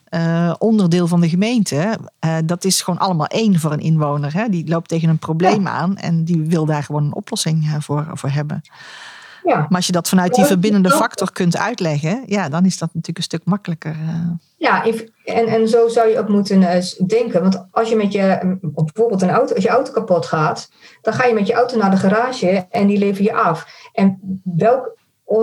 eh, 0.04 0.54
onderdeel 0.58 1.06
van 1.06 1.20
de 1.20 1.28
gemeente. 1.28 1.98
Eh, 2.18 2.36
dat 2.44 2.64
is 2.64 2.82
gewoon 2.82 3.00
allemaal 3.00 3.26
één 3.26 3.60
voor 3.60 3.72
een 3.72 3.80
inwoner. 3.80 4.34
Hè? 4.34 4.48
Die 4.48 4.68
loopt 4.68 4.88
tegen 4.88 5.08
een 5.08 5.18
probleem 5.18 5.68
aan 5.68 5.96
en 5.96 6.24
die 6.24 6.42
wil 6.42 6.66
daar 6.66 6.82
gewoon 6.82 7.04
een 7.04 7.14
oplossing 7.14 7.76
voor, 7.80 8.06
voor 8.12 8.30
hebben. 8.30 8.62
Ja. 9.46 9.56
Maar 9.56 9.76
als 9.76 9.86
je 9.86 9.92
dat 9.92 10.08
vanuit 10.08 10.34
die 10.34 10.44
verbindende 10.44 10.90
factor 10.90 11.32
kunt 11.32 11.56
uitleggen, 11.56 12.22
ja, 12.26 12.48
dan 12.48 12.64
is 12.64 12.78
dat 12.78 12.88
natuurlijk 12.88 13.16
een 13.18 13.22
stuk 13.22 13.44
makkelijker. 13.44 13.90
eh. 13.92 14.30
Ja, 14.56 14.84
en, 15.24 15.46
en 15.46 15.68
zo 15.68 15.88
zou 15.88 16.08
je 16.08 16.18
ook 16.18 16.28
moeten 16.28 16.62
eh, 16.62 16.82
denken. 17.06 17.42
Want 17.42 17.66
als 17.70 17.88
je 17.88 17.96
met 17.96 18.12
je, 18.12 18.38
mm, 18.42 18.58
bijvoorbeeld 18.60 19.22
een 19.22 19.30
auto, 19.30 19.54
als 19.54 19.62
je 19.64 19.70
auto 19.70 19.92
kapot 19.92 20.26
gaat, 20.26 20.68
dan 21.02 21.14
ga 21.14 21.24
je 21.26 21.34
met 21.34 21.46
je 21.46 21.52
auto 21.54 21.76
naar 21.78 21.90
de 21.90 21.96
garage 21.96 22.66
en 22.70 22.86
die 22.86 22.98
lever 22.98 23.22
je 23.24 23.34
af. 23.34 23.66
En 23.92 24.40
welk, 24.44 24.96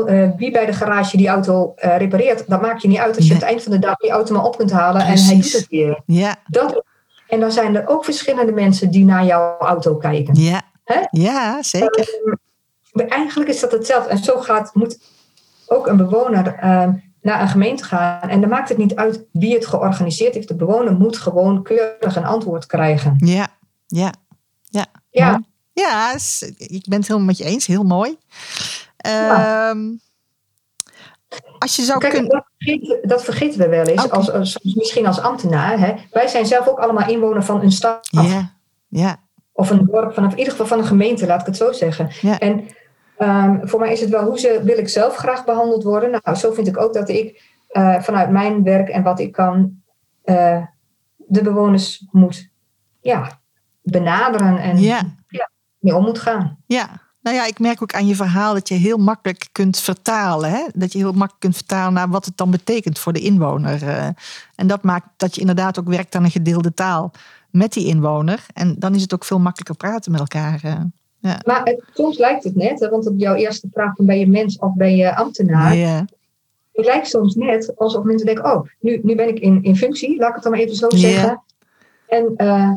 eh, 0.07 0.29
wie 0.37 0.51
bij 0.51 0.65
de 0.65 0.73
garage 0.73 1.17
die 1.17 1.27
auto 1.27 1.73
repareert, 1.75 2.43
dat 2.47 2.61
maakt 2.61 2.81
je 2.81 2.87
niet 2.87 2.97
uit 2.97 3.15
als 3.15 3.27
je 3.27 3.33
Nee. 3.33 3.41
aan 3.41 3.47
het 3.47 3.49
eind 3.49 3.63
van 3.63 3.71
de 3.71 3.79
dag 3.87 3.95
je 4.01 4.09
auto 4.09 4.33
maar 4.35 4.43
op 4.45 4.57
kunt 4.57 4.71
halen 4.71 5.01
en 5.01 5.17
hij 5.23 5.35
doet 5.35 5.51
het 5.53 5.67
weer. 5.69 6.01
Ja, 6.05 6.35
Dat, 6.47 6.83
en 7.27 7.39
dan 7.39 7.51
zijn 7.51 7.75
er 7.75 7.87
ook 7.87 8.05
verschillende 8.05 8.51
mensen 8.51 8.91
die 8.91 9.05
naar 9.05 9.25
jouw 9.25 9.57
auto 9.57 9.95
kijken. 9.95 10.35
ja, 10.35 10.61
ja, 11.11 11.63
zeker. 11.63 12.19
Maar 12.25 12.37
eigenlijk 12.93 13.49
is 13.49 13.59
dat 13.59 13.71
hetzelfde. 13.71 14.09
En 14.09 14.17
zo 14.17 14.39
gaat, 14.39 14.71
moet 14.73 14.99
ook 15.67 15.87
een 15.87 15.97
bewoner 15.97 16.55
eh, 16.55 16.89
naar 17.21 17.41
een 17.41 17.47
gemeente 17.47 17.83
gaan. 17.83 18.29
En 18.29 18.41
dan 18.41 18.49
maakt 18.49 18.69
het 18.69 18.77
niet 18.77 18.95
uit 18.95 19.25
wie 19.31 19.53
het 19.53 19.65
georganiseerd 19.65 20.33
heeft. 20.33 20.47
De 20.47 20.55
bewoner 20.55 20.93
moet 20.93 21.17
gewoon 21.17 21.63
keurig 21.63 22.15
een 22.15 22.25
antwoord 22.25 22.65
krijgen. 22.65 23.15
Ja, 23.17 23.47
ja, 23.87 24.13
ja. 24.63 24.85
Ja. 25.09 25.41
Ja, 25.73 26.13
ik 26.57 26.85
ben 26.89 26.99
het 26.99 27.07
helemaal 27.07 27.27
met 27.27 27.37
je 27.37 27.43
eens. 27.43 27.65
Heel 27.65 27.83
mooi. 27.83 28.17
Ja. 28.97 29.69
Ehm, 29.69 29.91
Als 31.59 31.75
je 31.75 31.81
zou 31.81 31.99
Kijk, 31.99 32.13
kunnen. 32.13 32.31
dat, 32.31 32.45
vergeten, 32.57 33.07
dat 33.07 33.23
vergeten 33.23 33.59
we 33.59 33.67
wel 33.67 33.85
eens, 33.85 34.09
als, 34.09 34.31
als, 34.31 34.59
misschien 34.61 35.05
als 35.07 35.19
ambtenaar. 35.19 35.79
Hè. 35.79 35.93
Wij 36.11 36.27
zijn 36.27 36.45
zelf 36.45 36.67
ook 36.67 36.79
allemaal 36.79 37.09
inwoner 37.09 37.43
van 37.43 37.61
een 37.61 37.71
stad. 37.71 38.07
Ja, 38.11 38.51
ja, 38.87 39.19
Of 39.51 39.69
een 39.69 39.85
dorp, 39.85 40.13
van, 40.13 40.23
in 40.23 40.37
ieder 40.37 40.51
geval 40.51 40.67
van 40.67 40.79
een 40.79 40.85
gemeente, 40.85 41.25
laat 41.25 41.39
ik 41.39 41.45
het 41.45 41.57
zo 41.57 41.71
zeggen. 41.71 42.11
Ja. 42.21 42.39
En 42.39 42.67
ehm, 43.23 43.67
voor 43.67 43.79
mij 43.79 43.91
is 43.91 43.99
het 43.99 44.09
wel, 44.09 44.25
hoe 44.25 44.39
ze, 44.39 44.61
wil 44.63 44.77
ik 44.77 44.89
zelf 44.89 45.15
graag 45.15 45.45
behandeld 45.45 45.83
worden? 45.83 46.21
Nou, 46.23 46.37
zo 46.37 46.51
vind 46.51 46.67
ik 46.67 46.77
ook 46.77 46.93
dat 46.93 47.09
ik 47.09 47.51
eh, 47.67 48.01
vanuit 48.01 48.29
mijn 48.29 48.63
werk 48.63 48.89
en 48.89 49.03
wat 49.03 49.19
ik 49.19 49.31
kan, 49.31 49.81
eh, 50.23 50.63
de 51.17 51.41
bewoners 51.41 52.05
moet 52.11 52.49
ja, 53.01 53.39
benaderen 53.81 54.57
en 54.57 54.77
ja. 54.79 55.01
mee 55.79 55.95
om 55.95 56.03
moet 56.03 56.19
gaan. 56.19 56.57
Ja, 56.65 57.01
nou 57.21 57.35
ja, 57.35 57.45
ik 57.45 57.59
merk 57.59 57.81
ook 57.81 57.93
aan 57.93 58.07
je 58.07 58.15
verhaal 58.15 58.53
dat 58.53 58.67
je 58.67 58.75
heel 58.75 58.97
makkelijk 58.97 59.47
kunt 59.51 59.79
vertalen. 59.79 60.49
Hè? 60.49 60.65
Dat 60.73 60.91
je 60.91 60.97
heel 60.97 61.11
makkelijk 61.11 61.39
kunt 61.39 61.55
vertalen 61.55 61.93
naar 61.93 62.09
wat 62.09 62.25
het 62.25 62.37
dan 62.37 62.51
betekent 62.51 62.99
voor 62.99 63.13
de 63.13 63.19
inwoner. 63.19 63.87
eh. 63.87 64.07
En 64.55 64.67
dat 64.67 64.83
maakt 64.83 65.07
dat 65.17 65.35
je 65.35 65.41
inderdaad 65.41 65.79
ook 65.79 65.87
werkt 65.87 66.15
aan 66.15 66.23
een 66.23 66.31
gedeelde 66.31 66.73
taal 66.73 67.11
met 67.51 67.73
die 67.73 67.87
inwoner. 67.87 68.45
En 68.53 68.75
dan 68.79 68.95
is 68.95 69.01
het 69.01 69.13
ook 69.13 69.25
veel 69.25 69.39
makkelijker 69.39 69.75
praten 69.75 70.11
met 70.11 70.19
elkaar. 70.19 70.61
Ja. 71.23 71.39
Maar 71.45 71.61
het, 71.63 71.83
soms 71.93 72.17
lijkt 72.17 72.43
het 72.43 72.55
net, 72.55 72.79
hè, 72.79 72.89
want 72.89 73.07
op 73.07 73.13
jouw 73.17 73.35
eerste 73.35 73.67
vraag 73.71 73.95
van 73.95 74.05
ben 74.05 74.19
je 74.19 74.27
mens 74.27 74.57
of 74.59 74.73
ben 74.73 74.95
je 74.95 75.15
ambtenaar? 75.15 75.75
Ja. 75.75 76.05
Het 76.73 76.85
lijkt 76.85 77.07
soms 77.07 77.35
net 77.35 77.73
alsof 77.75 78.03
mensen 78.03 78.25
denken, 78.25 78.45
oh, 78.45 78.67
nu, 78.79 78.99
nu 79.03 79.15
ben 79.15 79.27
ik 79.27 79.39
in, 79.39 79.63
in 79.63 79.75
functie, 79.75 80.17
laat 80.17 80.27
ik 80.29 80.33
het 80.33 80.43
dan 80.43 80.51
maar 80.51 80.61
even 80.61 80.75
zo 80.75 80.87
Ja. 80.89 80.97
zeggen. 80.97 81.43
En 82.07 82.33
eh, 82.35 82.71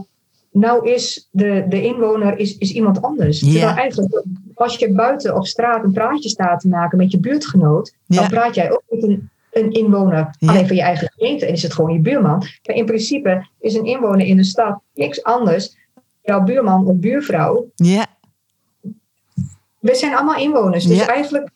nou 0.51 0.91
is 0.91 1.29
de, 1.31 1.65
de 1.69 1.83
inwoner 1.83 2.39
is, 2.39 2.59
is 2.59 2.73
iemand 2.73 3.03
anders. 3.03 3.41
Ja. 3.41 3.51
Terwijl 3.51 3.77
eigenlijk, 3.77 4.23
als 4.55 4.77
je 4.77 4.93
buiten 4.93 5.35
op 5.37 5.47
straat 5.47 5.85
een 5.85 5.93
praatje 5.93 6.29
staat 6.29 6.61
te 6.61 6.69
maken 6.69 6.99
met 6.99 7.11
je 7.11 7.19
buurtgenoot, 7.21 7.95
dan 8.07 8.29
praat 8.29 8.55
jij 8.55 8.71
ook 8.73 8.83
met 8.89 9.03
een, 9.03 9.31
een 9.53 9.73
inwoner, 9.73 10.35
Ja. 10.39 10.49
alleen 10.49 10.67
van 10.67 10.77
je 10.77 10.83
eigen 10.83 11.13
gemeente, 11.17 11.47
en 11.47 11.53
is 11.53 11.63
het 11.63 11.75
gewoon 11.75 11.93
je 11.93 12.01
buurman. 12.01 12.39
Maar 12.67 12.77
in 12.77 12.87
principe 12.87 13.47
is 13.61 13.75
een 13.75 13.85
inwoner 13.85 14.27
in 14.27 14.39
een 14.39 14.45
stad 14.45 14.81
niks 14.95 15.23
anders 15.23 15.77
dan 15.95 16.03
jouw 16.23 16.43
buurman 16.43 16.87
of 16.87 16.97
buurvrouw. 16.97 17.67
Ja. 17.75 18.07
We 19.87 19.95
zijn 19.95 20.15
allemaal 20.15 20.37
inwoners, 20.39 20.85
dus 20.85 20.99
Ja. 20.99 21.07
eigenlijk, 21.07 21.49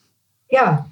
ja. 0.47 0.87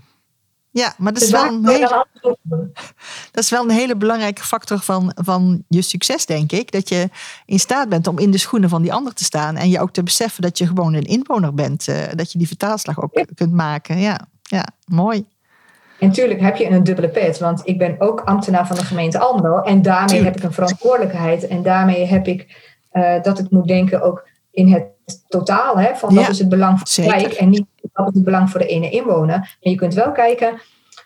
ja, 0.71 0.95
maar 0.99 1.13
dat 1.13 1.23
is, 1.23 1.31
Dus 1.31 1.41
wel 1.41 1.61
waar 1.63 1.75
een 1.75 1.77
hele, 1.77 2.07
dat 3.33 3.45
is 3.45 3.51
wel 3.51 3.63
een 3.63 3.71
hele 3.71 3.97
belangrijke 3.97 4.43
factor 4.43 4.79
van, 4.79 5.13
van 5.15 5.65
je 5.69 5.83
succes, 5.83 6.27
denk 6.27 6.53
ik. 6.53 6.73
Dat 6.73 6.89
je 6.89 7.09
in 7.47 7.59
staat 7.59 7.89
bent 7.89 8.07
om 8.07 8.19
in 8.19 8.31
de 8.31 8.39
schoenen 8.39 8.69
van 8.69 8.83
die 8.83 8.93
ander 8.93 9.15
te 9.15 9.25
staan. 9.25 9.57
En 9.57 9.69
je 9.71 9.81
ook 9.81 9.91
te 9.93 10.03
beseffen 10.03 10.43
dat 10.43 10.59
je 10.59 10.67
gewoon 10.67 10.95
een 10.95 11.03
inwoner 11.07 11.55
bent. 11.55 11.89
eh, 11.89 11.97
dat 12.15 12.33
je 12.33 12.39
die 12.39 12.47
vertaalslag 12.47 13.03
ook 13.03 13.19
Ja. 13.19 13.25
kunt 13.35 13.53
maken. 13.53 13.99
Ja, 13.99 14.21
ja 14.43 14.67
mooi. 14.87 15.25
En 15.99 16.13
tuurlijk 16.13 16.41
heb 16.41 16.57
je 16.57 16.67
een 16.71 16.85
dubbele 16.85 17.09
pet, 17.09 17.39
want 17.39 17.61
ik 17.65 17.79
ben 17.79 17.95
ook 18.01 18.21
ambtenaar 18.21 18.67
van 18.67 18.77
de 18.77 18.85
gemeente 18.85 19.19
Almelo. 19.19 19.61
En 19.61 19.83
daarmee 19.83 20.07
Tuurlijk. 20.07 20.27
heb 20.29 20.37
ik 20.37 20.43
een 20.43 20.53
verantwoordelijkheid. 20.53 21.47
En 21.47 21.63
daarmee 21.63 22.07
heb 22.07 22.27
ik 22.27 22.57
eh, 22.91 23.23
dat 23.23 23.39
ik 23.39 23.51
moet 23.51 23.67
denken 23.69 24.03
ook 24.03 24.27
in 24.59 24.73
het 24.73 24.87
totaal. 25.29 25.79
Hè, 25.79 25.97
van 25.97 26.15
Ja, 26.15 26.21
wat 26.21 26.29
is 26.29 26.39
het 26.39 26.49
belang 26.49 26.79
voor 26.79 27.05
de 27.05 27.11
wijk 27.11 27.33
en 27.33 27.49
niet 27.49 27.67
wat 27.93 28.09
is 28.09 28.15
het 28.15 28.25
belang 28.25 28.51
voor 28.51 28.61
de 28.61 28.67
ene 28.67 28.91
inwoner. 28.91 29.39
Maar 29.39 29.57
je 29.61 29.75
kunt 29.75 29.95
wel 29.95 30.13
kijken 30.13 30.61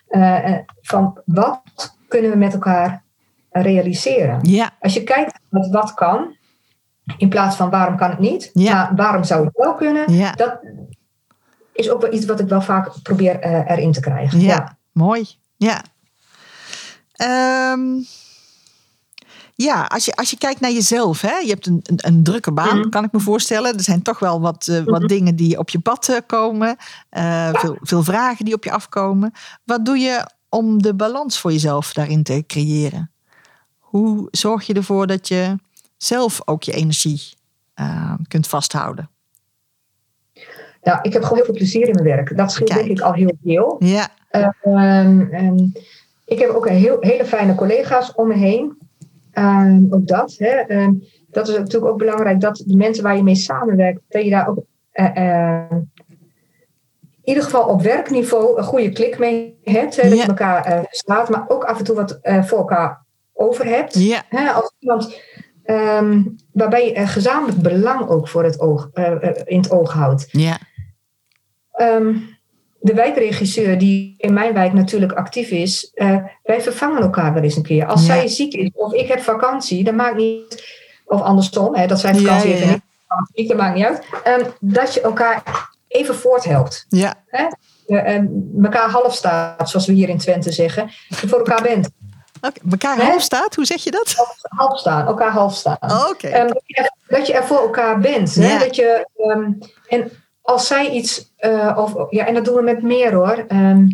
eh, 0.07 0.51
eh, 0.51 0.59
van 0.81 1.21
wat 1.25 1.61
kunnen 2.07 2.31
we 2.31 2.37
met 2.37 2.53
elkaar 2.53 3.03
realiseren. 3.51 4.39
Ja, 4.41 4.71
Als 4.79 4.93
je 4.93 5.03
kijkt 5.03 5.39
naar 5.49 5.69
wat 5.69 5.93
kan, 5.93 6.35
in 7.17 7.29
plaats 7.29 7.55
van 7.55 7.69
waarom 7.69 7.97
kan 7.97 8.09
het 8.09 8.19
niet, 8.19 8.49
Ja. 8.53 8.73
maar 8.73 8.95
waarom 8.95 9.23
zou 9.23 9.45
het 9.45 9.57
wel 9.57 9.75
kunnen, 9.75 10.13
ja. 10.13 10.31
dat 10.31 10.59
is 11.73 11.89
ook 11.89 12.01
wel 12.01 12.13
iets 12.13 12.25
wat 12.25 12.39
ik 12.39 12.47
wel 12.47 12.61
vaak 12.61 12.91
probeer 13.03 13.39
eh, 13.39 13.71
erin 13.71 13.91
te 13.91 13.99
krijgen. 13.99 14.39
Ja, 14.39 14.77
mooi. 14.91 15.25
Ja. 15.57 15.81
Ehm, 17.13 18.01
ja, 19.55 19.83
als 19.85 20.05
je, 20.05 20.15
als 20.15 20.29
je 20.29 20.37
kijkt 20.37 20.59
naar 20.59 20.71
jezelf, 20.71 21.21
hè? 21.21 21.37
je 21.37 21.49
hebt 21.49 21.65
een, 21.67 21.79
een, 21.83 21.99
een 22.05 22.23
drukke 22.23 22.51
baan, 22.51 22.77
Mhm. 22.79 22.89
kan 22.89 23.03
ik 23.03 23.11
me 23.11 23.19
voorstellen. 23.19 23.73
Er 23.73 23.83
zijn 23.83 24.01
toch 24.01 24.19
wel 24.19 24.41
wat, 24.41 24.67
eh, 24.67 24.81
wat 24.85 25.07
dingen 25.07 25.35
die 25.35 25.57
op 25.59 25.69
je 25.69 25.79
pad 25.79 26.09
eh, 26.09 26.17
komen, 26.27 26.75
eh, 27.09 27.49
veel, 27.53 27.77
veel 27.81 28.03
vragen 28.03 28.45
die 28.45 28.53
op 28.53 28.63
je 28.63 28.71
afkomen. 28.71 29.31
Wat 29.63 29.85
doe 29.85 29.97
je 29.97 30.29
om 30.49 30.81
de 30.81 30.93
balans 30.93 31.39
voor 31.39 31.51
jezelf 31.51 31.93
daarin 31.93 32.23
te 32.23 32.43
creëren? 32.47 33.11
Hoe 33.77 34.27
zorg 34.31 34.65
je 34.67 34.73
ervoor 34.73 35.07
dat 35.07 35.27
je 35.27 35.55
zelf 35.97 36.41
ook 36.45 36.63
je 36.63 36.71
energie 36.73 37.21
kunt 38.27 38.47
vasthouden? 38.47 39.09
Nou, 40.83 40.99
ik 41.01 41.13
heb 41.13 41.21
gewoon 41.21 41.37
heel 41.37 41.45
veel 41.45 41.53
plezier 41.55 41.87
in 41.87 41.93
mijn 41.93 42.05
werk. 42.05 42.37
Dat 42.37 42.51
scheelt 42.51 42.73
denk 42.73 42.89
ik 42.89 42.99
al 43.01 43.13
heel 43.13 43.37
veel. 43.43 43.75
Ja, 43.79 44.09
Ehm, 44.29 45.21
en 45.31 45.73
ik 46.25 46.39
heb 46.39 46.49
ook 46.49 46.65
een 46.65 46.75
heel, 46.75 46.97
hele 46.99 47.25
fijne 47.25 47.55
collega's 47.55 48.13
om 48.15 48.27
me 48.27 48.33
heen. 48.33 48.77
Ehm, 49.33 49.81
ook 49.89 50.07
dat. 50.07 50.35
Hè. 50.37 50.47
Ehm, 50.47 50.93
dat 51.29 51.47
is 51.47 51.57
natuurlijk 51.57 51.91
ook 51.91 51.97
belangrijk 51.97 52.39
dat 52.41 52.63
de 52.65 52.75
mensen 52.75 53.03
waar 53.03 53.15
je 53.15 53.23
mee 53.23 53.35
samenwerkt, 53.35 54.01
dat 54.09 54.23
je 54.23 54.29
daar 54.29 54.47
ook 54.47 54.63
eh, 54.91 55.17
eh, 55.17 55.71
in 55.71 57.29
ieder 57.29 57.43
geval 57.43 57.67
op 57.67 57.81
werkniveau 57.81 58.57
een 58.57 58.63
goede 58.63 58.91
klik 58.91 59.19
mee 59.19 59.59
hebt. 59.63 59.95
Hè, 59.95 60.09
dat 60.09 60.17
Ja. 60.17 60.23
je 60.23 60.27
elkaar 60.29 60.65
eh 60.65 60.79
staat, 60.89 61.29
maar 61.29 61.43
ook 61.47 61.63
af 61.63 61.77
en 61.77 61.83
toe 61.83 61.95
wat 61.95 62.19
eh, 62.21 62.43
voor 62.43 62.57
elkaar 62.57 63.05
over 63.33 63.65
hebt. 63.65 63.93
ja, 63.93 64.21
Hè, 64.29 64.49
als 64.51 64.75
iemand 64.79 65.21
ehm, 65.63 66.23
waarbij 66.51 66.85
je 66.87 66.97
een 66.97 67.07
gezamenlijk 67.07 67.57
belang 67.61 68.07
ook 68.09 68.27
voor 68.27 68.43
het 68.43 68.59
oog, 68.59 68.89
in 69.45 69.57
het 69.57 69.71
oog 69.71 69.93
houdt. 69.93 70.27
ja, 70.31 70.57
Ehm, 71.71 72.15
de 72.85 72.93
wijkregisseur 72.93 73.77
die 73.77 74.13
in 74.17 74.33
mijn 74.33 74.53
wijk 74.53 74.73
natuurlijk 74.73 75.11
actief 75.11 75.49
is, 75.49 75.91
eh, 75.93 76.17
wij 76.43 76.61
vervangen 76.61 77.01
elkaar 77.01 77.33
wel 77.33 77.43
eens 77.43 77.55
een 77.55 77.63
keer. 77.63 77.85
Als 77.85 78.05
Ja. 78.05 78.13
zij 78.13 78.27
ziek 78.27 78.53
is 78.53 78.69
of 78.73 78.93
ik 78.93 79.07
heb 79.07 79.19
vakantie, 79.21 79.83
dat 79.83 79.93
maakt 79.93 80.15
niet, 80.15 80.63
of 81.05 81.21
andersom, 81.21 81.75
hè, 81.75 81.87
dat 81.87 81.99
zij 81.99 82.15
vakantie 82.15 82.49
ja, 82.49 82.55
heeft 82.55 82.63
en 82.69 82.73
ik 82.73 82.81
vakantie, 83.07 83.47
dat 83.47 83.57
maakt 83.57 83.75
niet 83.75 83.85
uit. 83.85 84.05
Ehm, 84.23 84.49
dat 84.59 84.93
je 84.93 85.01
elkaar 85.01 85.43
even 85.87 86.15
voorthelpt. 86.15 86.85
ja, 86.89 87.13
Hè? 87.27 87.45
Eh, 87.87 88.21
elkaar 88.63 88.89
half 88.89 89.13
staat, 89.15 89.69
zoals 89.69 89.85
we 89.87 89.93
hier 89.93 90.09
in 90.09 90.17
Twente 90.17 90.51
zeggen. 90.51 90.91
Dat 91.09 91.19
je 91.19 91.27
voor 91.27 91.37
elkaar 91.37 91.61
bent. 91.61 91.89
Oké, 92.41 92.59
elkaar 92.71 93.01
half 93.01 93.21
staat, 93.21 93.55
hoe 93.55 93.65
zeg 93.65 93.83
je 93.83 93.91
dat? 93.91 94.15
Half 94.41 94.79
staan, 94.79 95.05
elkaar 95.07 95.31
half 95.31 95.55
staan. 95.55 95.77
Oh, 95.81 96.07
Oké. 96.09 96.27
Ehm, 96.27 96.47
dat, 96.47 96.61
je 96.65 96.75
er, 96.75 96.91
dat 97.17 97.27
je 97.27 97.33
er 97.33 97.43
voor 97.43 97.57
elkaar 97.59 97.99
bent. 97.99 98.35
Hè? 98.35 98.47
Ja. 98.53 98.59
Dat 98.59 98.75
je, 98.75 99.07
en 99.87 100.11
als 100.43 100.67
zij 100.67 100.89
iets, 100.89 101.33
eh, 101.35 101.77
of, 101.77 102.05
ja, 102.09 102.25
en 102.25 102.33
dat 102.33 102.45
doen 102.45 102.55
we 102.55 102.61
met 102.61 102.81
meer 102.81 103.13
hoor. 103.13 103.45
Ehm, 103.47 103.87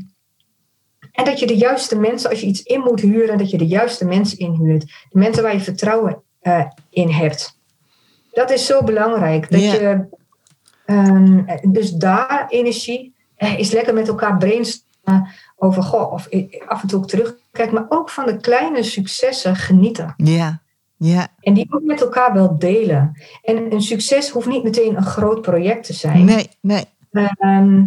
en 1.12 1.26
dat 1.26 1.40
je 1.40 1.48
de 1.48 1.58
juiste 1.58 2.00
mensen, 2.00 2.30
als 2.30 2.40
je 2.40 2.48
iets 2.48 2.64
in 2.64 2.80
moet 2.80 3.00
huren, 3.00 3.38
dat 3.38 3.50
je 3.50 3.58
de 3.58 3.68
juiste 3.68 4.06
mensen 4.06 4.38
inhuurt. 4.38 4.82
De 5.10 5.20
mensen 5.20 5.44
waar 5.44 5.54
je 5.54 5.60
vertrouwen 5.60 6.24
eh, 6.40 6.66
in 6.90 7.10
hebt. 7.10 7.58
Dat 8.32 8.52
is 8.52 8.66
zo 8.66 8.84
belangrijk. 8.84 9.52
Dat 9.52 9.62
je, 9.62 10.08
ehm, 10.86 11.42
dus 11.72 11.92
daar 11.92 12.48
energie 12.50 13.14
eh, 13.36 13.60
is 13.60 13.72
lekker 13.72 13.94
met 13.94 14.08
elkaar 14.08 14.38
brainstormen 14.38 14.88
over, 15.56 15.84
goh, 15.84 16.12
of 16.12 16.28
af 16.66 16.82
en 16.82 16.88
toe 16.88 17.00
ook 17.00 17.08
terugkijken, 17.08 17.74
maar 17.74 17.86
ook 17.90 18.10
van 18.10 18.26
de 18.26 18.38
kleine 18.38 18.84
successen 18.84 19.56
genieten. 19.56 20.14
Ja, 20.18 20.62
ja, 21.02 21.28
En 21.40 21.54
die 21.54 21.68
ook 21.70 21.84
met 21.84 22.02
elkaar 22.02 22.34
wel 22.34 22.58
delen. 22.60 23.22
En 23.44 23.74
een 23.74 23.82
succes 23.82 24.30
hoeft 24.30 24.48
niet 24.48 24.64
meteen 24.64 24.96
een 24.96 25.04
groot 25.06 25.42
project 25.42 25.86
te 25.86 25.94
zijn. 25.94 26.26
nee, 26.26 26.50
nee. 26.62 26.86
Ehm, 27.12 27.86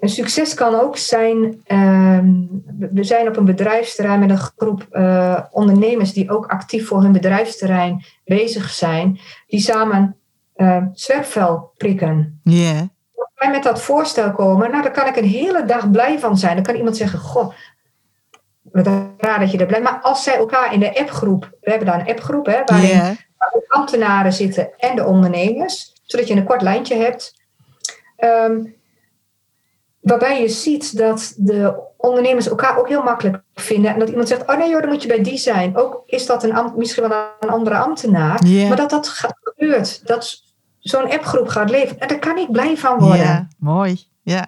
een 0.00 0.08
succes 0.08 0.54
kan 0.54 0.74
ook 0.74 0.96
zijn. 0.96 1.60
ehm, 1.64 2.30
we- 2.92 3.04
zijn 3.04 3.28
op 3.28 3.36
een 3.36 3.44
bedrijfsterrein 3.44 4.20
met 4.20 4.30
een 4.30 4.38
groep 4.38 4.86
eh, 4.90 5.38
ondernemers 5.50 6.12
die 6.12 6.30
ook 6.30 6.46
actief 6.46 6.86
voor 6.86 7.02
hun 7.02 7.12
bedrijfsterrein 7.12 8.04
bezig 8.24 8.70
zijn, 8.70 9.18
die 9.46 9.60
samen 9.60 10.16
zwerfvuil 10.92 11.72
prikken. 11.76 12.40
Ja, 12.44 12.88
Als 13.14 13.30
wij 13.34 13.50
met 13.50 13.62
dat 13.62 13.82
voorstel 13.82 14.32
komen, 14.32 14.70
nou, 14.70 14.82
daar 14.82 14.92
kan 14.92 15.06
ik 15.06 15.16
een 15.16 15.24
hele 15.28 15.64
dag 15.64 15.90
blij 15.90 16.18
van 16.18 16.38
zijn. 16.38 16.54
Dan 16.54 16.64
kan 16.64 16.74
iemand 16.74 16.96
zeggen: 16.96 17.18
Goh, 17.18 17.52
raar 19.18 19.40
dat 19.40 19.50
je 19.50 19.58
er 19.58 19.66
blij 19.66 19.80
Maar 19.80 20.00
als 20.02 20.22
zij 20.22 20.36
elkaar 20.36 20.72
in 20.72 20.80
de 20.80 20.98
appgroep, 20.98 21.50
we 21.60 21.70
hebben 21.70 21.88
daar 21.88 22.00
een 22.00 22.08
appgroep, 22.08 22.46
hè, 22.46 22.62
waarin 22.64 23.18
de 23.52 23.64
ambtenaren 23.68 24.32
zitten 24.32 24.70
en 24.76 24.96
de 24.96 25.04
ondernemers, 25.04 25.92
zodat 26.02 26.28
je 26.28 26.34
een 26.34 26.44
kort 26.44 26.62
lijntje 26.62 26.96
hebt. 26.96 27.34
Ehm, 28.16 28.64
waarbij 30.00 30.40
je 30.40 30.48
ziet 30.48 30.96
dat 30.96 31.34
de 31.36 31.80
ondernemers 31.96 32.48
elkaar 32.48 32.78
ook 32.78 32.88
heel 32.88 33.02
makkelijk 33.02 33.42
vinden. 33.54 33.92
En 33.92 33.98
dat 33.98 34.08
iemand 34.08 34.28
zegt, 34.28 34.48
oh 34.48 34.56
nee 34.56 34.68
joh, 34.68 34.80
dan 34.80 34.90
moet 34.90 35.02
je 35.02 35.08
bij 35.08 35.22
die 35.22 35.38
zijn. 35.38 35.76
Ook 35.76 36.02
is 36.06 36.26
dat 36.26 36.42
een 36.42 36.54
ambt, 36.54 36.76
misschien 36.76 37.08
wel 37.08 37.26
een 37.40 37.48
andere 37.48 37.78
ambtenaar. 37.78 38.42
Maar 38.68 38.76
dat 38.76 38.90
dat 38.90 39.08
gebeurt. 39.42 40.06
Dat 40.06 40.42
zo'n 40.78 41.10
appgroep 41.10 41.48
gaat 41.48 41.70
leven. 41.70 41.98
En 41.98 42.08
daar 42.08 42.18
kan 42.18 42.38
ik 42.38 42.52
blij 42.52 42.76
van 42.76 42.98
worden. 42.98 43.18
ja, 43.18 43.48
mooi. 43.58 44.04
Ja, 44.22 44.46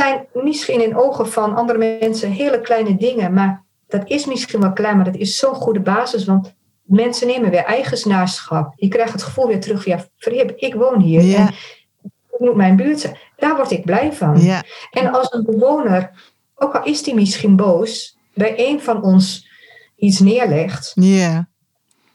zijn 0.00 0.26
misschien 0.32 0.82
in 0.82 0.96
ogen 0.96 1.28
van 1.28 1.54
andere 1.54 1.98
mensen 2.00 2.30
hele 2.30 2.60
kleine 2.60 2.96
dingen, 2.96 3.32
maar 3.32 3.64
dat 3.88 4.02
is 4.08 4.26
misschien 4.26 4.60
wel 4.60 4.72
klein, 4.72 4.96
maar 4.96 5.04
dat 5.04 5.16
is 5.16 5.36
zo'n 5.36 5.54
goede 5.54 5.80
basis, 5.80 6.24
want 6.24 6.54
mensen 6.82 7.26
nemen 7.26 7.50
weer 7.50 7.64
eigenaarschap. 7.64 8.72
Je 8.76 8.88
krijgt 8.88 9.12
het 9.12 9.22
gevoel 9.22 9.46
weer 9.46 9.60
terug 9.60 9.84
ja, 9.84 10.04
verhip, 10.16 10.50
ik 10.56 10.74
woon 10.74 11.00
hier. 11.00 11.22
Ja. 11.22 11.36
En 11.38 11.54
moet 12.38 12.54
mijn 12.54 12.76
buurt 12.76 13.00
zijn. 13.00 13.16
Daar 13.36 13.56
word 13.56 13.70
ik 13.70 13.84
blij 13.84 14.12
van. 14.12 14.40
Ja. 14.40 14.62
En 14.90 15.12
als 15.12 15.32
een 15.32 15.44
bewoner, 15.44 16.10
ook 16.54 16.74
al 16.74 16.84
is 16.84 17.02
die 17.02 17.14
misschien 17.14 17.56
boos, 17.56 18.18
bij 18.34 18.54
een 18.56 18.80
van 18.80 19.02
ons 19.02 19.48
iets 19.96 20.18
neerlegt, 20.18 20.92
Ja. 20.94 21.48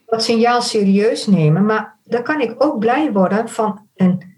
dat 0.05 0.23
signaal 0.23 0.61
serieus 0.61 1.27
nemen. 1.27 1.65
Maar 1.65 1.97
dan 2.03 2.23
kan 2.23 2.41
ik 2.41 2.55
ook 2.57 2.79
blij 2.79 3.11
worden 3.11 3.49
van 3.49 3.87
een 3.95 4.33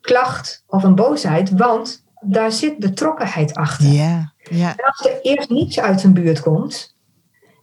klacht 0.00 0.64
of 0.66 0.82
een 0.82 0.94
boosheid, 0.94 1.50
want 1.50 2.04
daar 2.22 2.52
zit 2.52 2.78
betrokkenheid 2.78 3.54
achter. 3.54 3.86
Ja. 3.86 4.32
Ja. 4.50 4.76
En 4.76 4.84
als 4.84 5.06
er 5.06 5.20
eerst 5.22 5.50
niets 5.50 5.80
uit 5.80 6.04
een 6.04 6.12
buurt 6.14 6.40
komt, 6.40 6.96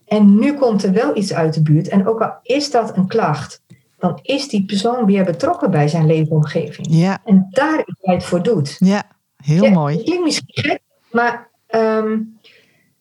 en 0.05 0.39
nu 0.39 0.53
komt 0.53 0.83
er 0.83 0.91
wel 0.91 1.17
iets 1.17 1.33
uit 1.33 1.53
de 1.53 1.61
buurt, 1.61 1.87
en 1.87 2.07
ook 2.07 2.21
al 2.21 2.33
is 2.41 2.71
dat 2.71 2.97
een 2.97 3.07
klacht, 3.07 3.61
dan 3.97 4.19
is 4.21 4.47
die 4.47 4.65
persoon 4.65 5.05
weer 5.05 5.23
betrokken 5.25 5.71
bij 5.71 5.87
zijn 5.87 6.05
leefomgeving. 6.05 6.87
Ja. 6.89 7.19
En 7.25 7.47
daar 7.49 7.79
is 7.85 7.95
hij 8.01 8.15
het 8.15 8.23
voor 8.23 8.43
doet. 8.43 8.75
Ja. 8.79 9.03
Heel 9.37 9.63
Ja, 9.63 9.69
mooi. 9.71 9.95
Het 9.95 10.03
klinkt 10.05 10.23
misschien 10.23 10.63
gek, 10.63 10.79
maar 11.11 11.49
ehm, 11.67 12.17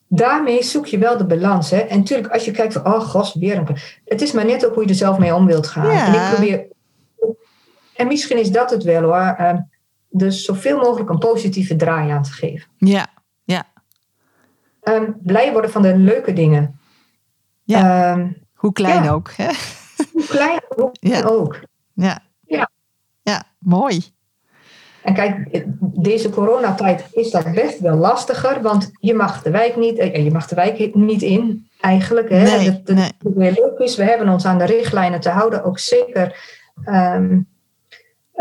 daarmee 0.08 0.62
zoek 0.62 0.86
je 0.86 0.98
wel 0.98 1.16
de 1.16 1.26
balans. 1.26 1.70
Hè? 1.70 1.78
En 1.78 1.98
natuurlijk, 1.98 2.32
als 2.32 2.44
je 2.44 2.50
kijkt 2.50 2.72
van, 2.72 2.86
oh 2.86 3.00
gos, 3.00 3.34
weer 3.34 3.56
een... 3.56 3.76
Het 4.04 4.22
is 4.22 4.32
maar 4.32 4.44
net 4.44 4.66
ook 4.66 4.74
hoe 4.74 4.82
je 4.82 4.88
er 4.88 4.94
zelf 4.94 5.18
mee 5.18 5.34
om 5.34 5.46
wilt 5.46 5.66
gaan. 5.66 5.92
Ja. 5.92 6.06
En 6.06 6.14
ik 6.14 6.34
probeer... 6.34 6.66
En 7.96 8.06
misschien 8.06 8.38
is 8.38 8.50
dat 8.50 8.70
het 8.70 8.82
wel 8.82 9.02
hoor. 9.02 9.34
ehm, 9.38 9.56
dus 10.08 10.44
zoveel 10.44 10.78
mogelijk 10.78 11.10
een 11.10 11.18
positieve 11.18 11.76
draai 11.76 12.10
aan 12.10 12.22
te 12.22 12.32
geven. 12.32 12.68
Ja. 12.76 13.06
Ja. 13.44 13.64
Ehm, 14.82 15.10
blij 15.22 15.52
worden 15.52 15.70
van 15.70 15.82
de 15.82 15.96
leuke 15.96 16.32
dingen. 16.32 16.78
Ja. 17.64 18.12
Ehm, 18.12 18.28
Hoe 18.54 18.72
klein 18.72 19.02
Ja. 19.04 19.10
ook. 19.10 19.30
Hè? 19.36 19.50
hoe 20.12 20.26
klein 20.26 20.60
hoe 20.76 20.90
Ja. 20.92 21.22
ook. 21.22 21.60
Ja. 21.94 22.18
Ja. 22.46 22.70
Ja. 23.22 23.42
Mooi. 23.58 24.02
En 25.02 25.14
kijk, 25.14 25.64
deze 25.80 26.30
coronatijd 26.30 27.06
is 27.12 27.30
dat 27.30 27.52
best 27.52 27.78
wel 27.80 27.96
lastiger, 27.96 28.62
want 28.62 28.90
je 29.00 29.14
mag 29.14 29.42
de 29.42 29.50
wijk 29.50 29.76
niet, 29.76 29.98
eh, 29.98 30.24
je 30.24 30.30
mag 30.30 30.46
de 30.48 30.54
wijk 30.54 30.94
niet 30.94 31.22
in, 31.22 31.68
eigenlijk. 31.80 32.28
Hè? 32.28 32.42
Nee, 32.42 32.64
dat, 32.72 32.86
dat 32.86 32.96
nee. 32.96 33.12
weer 33.34 33.52
leuk 33.52 33.78
is. 33.78 33.96
We 33.96 34.04
hebben 34.04 34.28
ons 34.28 34.44
aan 34.44 34.58
de 34.58 34.64
richtlijnen 34.64 35.20
te 35.20 35.28
houden, 35.30 35.64
ook 35.64 35.78
zeker 35.78 36.36
ehm, 36.84 37.32
eh, 37.32 37.38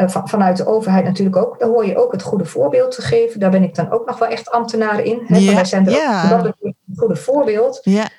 van, 0.06 0.30
vanuit 0.30 0.58
de 0.58 0.68
overheid 0.68 1.06
natuurlijk 1.06 1.36
ook. 1.36 1.60
Daar 1.60 1.70
hoor 1.70 1.86
je 1.86 1.98
ook 1.98 2.12
het 2.12 2.22
goede 2.22 2.46
voorbeeld 2.46 2.92
te 2.92 3.02
geven. 3.02 3.40
Daar 3.40 3.52
ben 3.52 3.64
ik 3.64 3.76
dan 3.76 3.92
ook 3.92 4.06
nog 4.06 4.20
wel 4.20 4.28
echt 4.28 4.52
ambtenaar 4.52 5.04
in. 5.04 5.22
Hè? 5.26 5.54
Wij 5.54 5.66
zijn 5.66 5.88
er 5.88 6.24
ook, 6.24 6.30
dat 6.30 6.44
het 6.44 6.76
goede 6.96 7.16
voorbeeld. 7.16 7.80
Ja. 7.82 8.10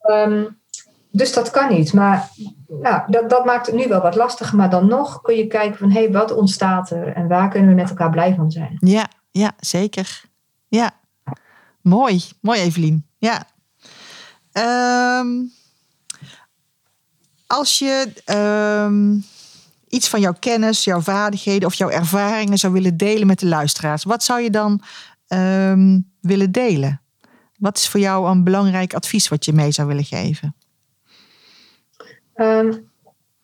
Ehm, 0.00 0.44
dus 1.10 1.32
dat 1.32 1.50
kan 1.50 1.72
niet. 1.72 1.92
Maar 1.92 2.30
nou, 2.68 3.02
dat, 3.06 3.30
dat 3.30 3.44
maakt 3.44 3.66
het 3.66 3.74
nu 3.74 3.88
wel 3.88 4.00
wat 4.00 4.14
lastiger. 4.14 4.56
Maar 4.56 4.70
dan 4.70 4.86
nog 4.86 5.20
kun 5.20 5.36
je 5.36 5.46
kijken 5.46 5.78
van 5.78 5.90
hé, 5.90 6.02
hey, 6.02 6.12
wat 6.12 6.34
ontstaat 6.34 6.90
er 6.90 7.12
en 7.12 7.28
waar 7.28 7.48
kunnen 7.48 7.68
we 7.68 7.74
met 7.74 7.88
elkaar 7.88 8.10
blij 8.10 8.34
van 8.34 8.50
zijn. 8.50 8.76
Ja. 8.80 9.06
Ja. 9.30 9.52
Zeker. 9.60 10.24
Ja. 10.68 10.90
Mooi. 11.80 12.22
Mooi, 12.40 12.60
Evelien. 12.60 13.06
Ja. 13.18 13.46
Ehm, 14.52 15.28
als 17.46 17.78
je 17.78 18.12
ehm, 18.24 19.18
iets 19.96 20.08
van 20.08 20.20
jouw 20.20 20.34
kennis, 20.38 20.84
jouw 20.84 21.00
vaardigheden 21.00 21.68
of 21.68 21.74
jouw 21.74 21.88
ervaringen 21.88 22.58
zou 22.58 22.72
willen 22.72 22.96
delen 22.96 23.26
met 23.26 23.38
de 23.38 23.46
luisteraars, 23.46 24.04
wat 24.04 24.22
zou 24.22 24.40
je 24.40 24.50
dan 24.50 24.80
ehm, 25.26 26.00
willen 26.20 26.52
delen? 26.52 27.00
Wat 27.58 27.76
is 27.76 27.88
voor 27.88 28.00
jou 28.00 28.28
een 28.28 28.44
belangrijk 28.44 28.94
advies 28.94 29.28
wat 29.28 29.44
je 29.44 29.52
mee 29.52 29.70
zou 29.70 29.88
willen 29.88 30.04
geven? 30.04 30.54
Ehm, 32.34 32.72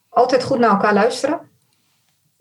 altijd 0.08 0.44
goed 0.44 0.58
naar 0.58 0.70
elkaar 0.70 0.94
luisteren. 0.94 1.40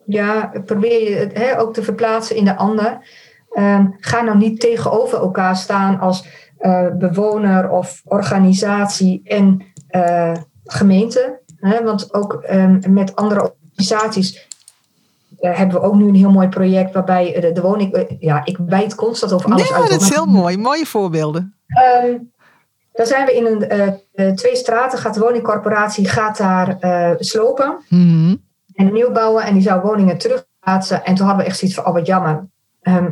Ja, 0.06 0.52
probeer 0.66 1.10
je 1.10 1.16
het 1.16 1.58
ook 1.58 1.74
te 1.74 1.84
verplaatsen 1.84 2.36
in 2.36 2.46
de 2.46 2.56
ander. 2.56 3.08
Ehm, 3.52 3.88
ga 4.00 4.22
nou 4.22 4.38
niet 4.38 4.60
tegenover 4.60 5.18
elkaar 5.20 5.56
staan 5.56 6.00
als 6.00 6.26
eh, 6.58 6.88
bewoner 6.94 7.70
of 7.70 8.02
organisatie 8.06 9.22
en 9.24 9.62
eh, 9.88 10.36
gemeente. 10.64 11.40
Want 11.84 12.14
ook 12.14 12.46
met 12.88 13.16
andere 13.16 13.54
organisaties 13.82 14.48
eh, 15.40 15.58
hebben 15.58 15.80
we 15.82 15.86
ook 15.88 15.96
nu 15.96 16.08
een 16.08 16.16
heel 16.16 16.32
mooi 16.32 16.48
project 16.48 16.94
waarbij 16.94 17.40
de, 17.40 17.52
de 17.52 17.62
woning... 17.62 17.94
eh, 17.94 18.16
ja, 18.20 18.42
ik 18.46 18.58
wijd 18.68 18.96
constant 18.96 19.32
over 19.34 19.52
alles 19.52 19.70
ja, 19.70 19.76
uit. 19.76 19.90
dat 19.90 20.02
is 20.02 20.10
heel 20.10 20.26
mooi. 20.26 20.58
Mooie 20.58 20.86
voorbeelden. 20.86 21.54
Ehm, 21.68 22.18
dan 22.94 23.06
zijn 23.06 23.26
we 23.26 23.36
in 23.36 23.46
een, 23.46 23.68
eh, 24.14 24.32
twee 24.34 24.56
straten, 24.56 25.00
gaat 25.00 25.14
de 25.14 25.20
woningcorporatie 25.20 26.08
gaat 26.10 26.38
daar 26.38 26.78
slopen 27.20 27.78
Mhm. 27.90 28.36
en 28.74 28.94
nieuw 28.94 29.12
bouwen 29.12 29.44
en 29.44 29.54
die 29.54 29.64
zou 29.64 29.82
woningen 29.82 30.18
terugplaatsen. 30.18 31.06
En 31.06 31.16
toen 31.16 31.26
hadden 31.26 31.44
we 31.44 31.50
echt 31.50 31.60
zoiets 31.60 31.78
van, 31.78 31.86
oh 31.88 31.94
wat 31.94 32.06
jammer. 32.06 32.46
Ehm, 32.82 33.10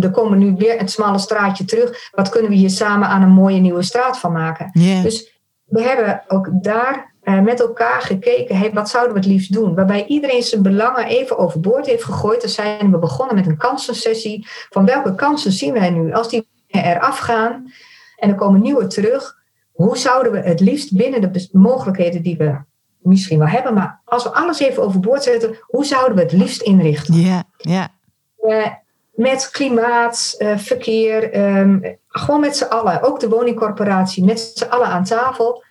er 0.00 0.10
komen 0.10 0.38
nu 0.38 0.54
weer 0.58 0.80
een 0.80 0.88
smalle 0.88 1.18
straatje 1.18 1.64
terug. 1.64 2.10
Wat 2.14 2.28
kunnen 2.28 2.50
we 2.50 2.56
hier 2.56 2.70
samen 2.70 3.08
aan 3.08 3.22
een 3.22 3.30
mooie 3.30 3.60
nieuwe 3.60 3.82
straat 3.82 4.18
van 4.18 4.32
maken? 4.32 4.70
Dus 5.02 5.40
we 5.64 5.82
hebben 5.82 6.22
ook 6.28 6.48
daar 6.52 7.14
eh, 7.26 7.40
met 7.40 7.60
elkaar 7.60 8.00
gekeken, 8.00 8.58
hey, 8.58 8.72
wat 8.72 8.88
zouden 8.88 9.12
we 9.12 9.18
het 9.18 9.28
liefst 9.28 9.52
doen? 9.52 9.74
Waarbij 9.74 10.06
iedereen 10.06 10.42
zijn 10.42 10.62
belangen 10.62 11.06
even 11.06 11.38
overboord 11.38 11.86
heeft 11.86 12.04
gegooid. 12.04 12.40
Dan 12.40 12.50
zijn 12.50 12.90
we 12.90 12.98
begonnen 12.98 13.34
met 13.34 13.46
een 13.46 13.56
kansensessie. 13.56 14.46
Van 14.70 14.84
welke 14.84 15.14
kansen 15.14 15.52
zien 15.52 15.72
wij 15.72 15.90
nu? 15.90 16.12
Als 16.12 16.28
die 16.28 16.48
eraf 16.66 17.18
gaan 17.18 17.72
en 18.16 18.28
er 18.28 18.34
komen 18.34 18.60
nieuwe 18.60 18.86
terug, 18.86 19.36
hoe 19.72 19.96
zouden 19.96 20.32
we 20.32 20.38
het 20.38 20.60
liefst 20.60 20.96
binnen 20.96 21.32
de 21.32 21.48
mogelijkheden 21.52 22.22
die 22.22 22.36
we 22.36 22.58
misschien 22.98 23.38
wel 23.38 23.48
hebben, 23.48 23.74
maar 23.74 24.00
als 24.04 24.22
we 24.22 24.32
alles 24.32 24.58
even 24.58 24.82
overboord 24.82 25.22
zetten, 25.22 25.56
hoe 25.60 25.84
zouden 25.84 26.16
we 26.16 26.22
het 26.22 26.32
liefst 26.32 26.62
inrichten? 26.62 27.14
ja, 27.14 27.44
ja, 27.56 27.88
Eh, 28.36 28.66
met 29.14 29.50
klimaat, 29.50 30.34
eh, 30.38 30.56
verkeer, 30.56 31.32
ehm, 31.32 31.78
gewoon 32.08 32.40
met 32.40 32.56
z'n 32.56 32.64
allen. 32.64 33.02
Ook 33.02 33.20
de 33.20 33.28
woningcorporatie, 33.28 34.24
met 34.24 34.40
z'n 34.40 34.64
allen 34.64 34.86
aan 34.86 35.04
tafel. 35.04 35.64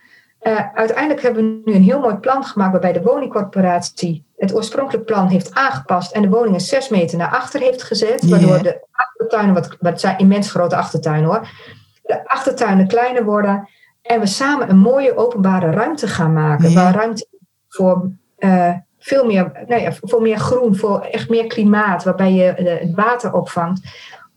Eh, 0.45 0.59
uiteindelijk 0.73 1.21
hebben 1.21 1.43
we 1.43 1.61
nu 1.65 1.75
een 1.75 1.83
heel 1.83 1.99
mooi 1.99 2.15
plan 2.15 2.43
gemaakt 2.43 2.71
waarbij 2.71 2.93
de 2.93 3.01
woningcorporatie 3.01 4.25
het 4.37 4.55
oorspronkelijk 4.55 5.05
plan 5.05 5.27
heeft 5.27 5.53
aangepast 5.53 6.11
en 6.11 6.21
de 6.21 6.29
woningen 6.29 6.61
zes 6.61 6.89
meter 6.89 7.17
naar 7.17 7.31
achter 7.31 7.59
heeft 7.59 7.83
gezet. 7.83 8.29
Waardoor 8.29 8.61
de 8.61 8.87
achtertuinen, 8.91 9.53
wat, 9.53 9.77
wat 9.79 9.99
zijn 9.99 10.17
immens 10.17 10.51
grote 10.51 10.75
achtertuinen 10.75 11.25
hoor, 11.25 11.47
de 12.03 12.27
achtertuinen 12.27 12.87
kleiner 12.87 13.23
worden 13.23 13.69
en 14.01 14.19
we 14.19 14.25
samen 14.25 14.69
een 14.69 14.77
mooie 14.77 15.17
openbare 15.17 15.71
ruimte 15.71 16.07
gaan 16.07 16.33
maken. 16.33 16.73
Waar 16.73 16.93
ruimte 16.93 17.27
voor 17.67 18.11
eh, 18.37 18.73
veel 18.99 19.25
meer, 19.25 19.51
nou 19.67 19.81
ja, 19.81 19.91
voor 20.01 20.21
meer 20.21 20.37
groen, 20.37 20.75
voor 20.75 21.01
echt 21.01 21.29
meer 21.29 21.47
klimaat, 21.47 22.03
waarbij 22.03 22.33
je 22.33 22.43
eh, 22.43 22.79
het 22.79 22.95
water 22.95 23.33
opvangt. 23.33 23.81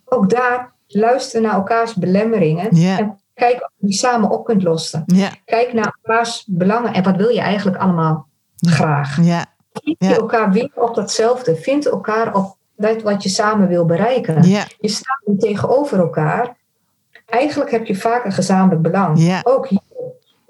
Ook 0.05 0.31
daar 0.31 0.73
luisteren 0.87 1.43
naar 1.43 1.55
elkaars 1.55 1.95
belemmeringen 1.95 2.71
en 2.71 3.21
kijk 3.39 3.55
of 3.55 3.71
je 3.79 3.87
die 3.87 3.97
samen 3.97 4.31
op 4.31 4.45
kunt 4.45 4.63
lossen. 4.63 5.03
ja, 5.07 5.31
Kijk 5.45 5.73
naar 5.73 5.99
elkaars 6.03 6.45
belangen 6.47 6.93
en 6.95 7.03
wat 7.03 7.17
wil 7.17 7.29
je 7.29 7.41
eigenlijk 7.41 7.77
allemaal 7.77 8.27
graag. 8.57 9.23
ja, 9.23 9.47
Vind 9.73 9.97
je 9.99 10.15
elkaar 10.15 10.53
weer 10.53 10.71
op 10.75 10.95
datzelfde. 10.95 11.57
Vind 11.57 11.87
elkaar 11.87 12.35
op 12.35 12.57
dat 12.77 13.03
wat 13.03 13.23
je 13.23 13.29
samen 13.29 13.69
wil 13.69 13.85
bereiken. 13.85 14.49
Je 14.81 14.89
staat 14.89 15.21
niet 15.25 15.41
tegenover 15.41 15.99
elkaar. 15.99 16.57
Eigenlijk 17.27 17.71
heb 17.71 17.87
je 17.87 17.95
vaak 17.97 18.25
een 18.25 18.33
gezamenlijk 18.33 18.83
belang. 18.83 19.19
Ook 19.43 19.69
hier. 19.69 19.81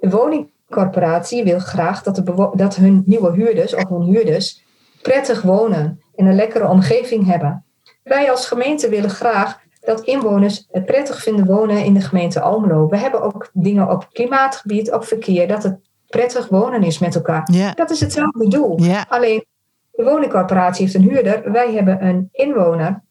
De 0.01 0.11
woningcorporatie 0.11 1.45
wil 1.45 1.59
graag 1.59 2.03
dat, 2.03 2.15
de 2.17 2.51
dat 2.55 2.77
hun 2.77 3.03
nieuwe 3.07 3.33
huurders 3.33 3.75
of 3.75 3.89
hun 3.89 4.03
huurders 4.03 4.63
prettig 5.03 5.43
wonen 5.43 6.01
en 6.17 6.27
een 6.27 6.35
lekkere 6.35 6.69
omgeving 6.69 7.27
hebben. 7.27 7.65
Wij 8.03 8.31
als 8.31 8.47
gemeente 8.47 8.89
willen 8.89 9.11
graag 9.11 9.61
dat 9.89 10.01
inwoners 10.01 10.67
het 10.71 10.85
prettig 10.87 11.23
vinden 11.23 11.47
wonen 11.47 11.85
in 11.85 11.95
de 11.95 12.01
gemeente 12.01 12.41
Almelo. 12.41 12.89
We 12.89 12.97
hebben 12.97 13.23
ook 13.23 13.51
dingen 13.53 13.91
op 13.91 14.09
klimaatgebied, 14.13 14.93
op 14.93 15.05
verkeer, 15.05 15.49
dat 15.49 15.63
het 15.63 15.79
prettig 16.09 16.49
wonen 16.49 16.83
is 16.83 16.99
met 16.99 17.15
elkaar. 17.15 17.49
Dat 17.75 17.91
is 17.91 18.01
hetzelfde 18.01 18.49
doel. 18.49 18.79
Alleen 19.09 19.45
de 19.91 20.05
woningcorporatie 20.05 20.83
heeft 20.83 20.95
een 20.95 21.11
huurder, 21.11 21.53
wij 21.53 21.73
hebben 21.73 22.07
een 22.07 22.29
inwoner, 22.33 22.91
maar 22.91 23.03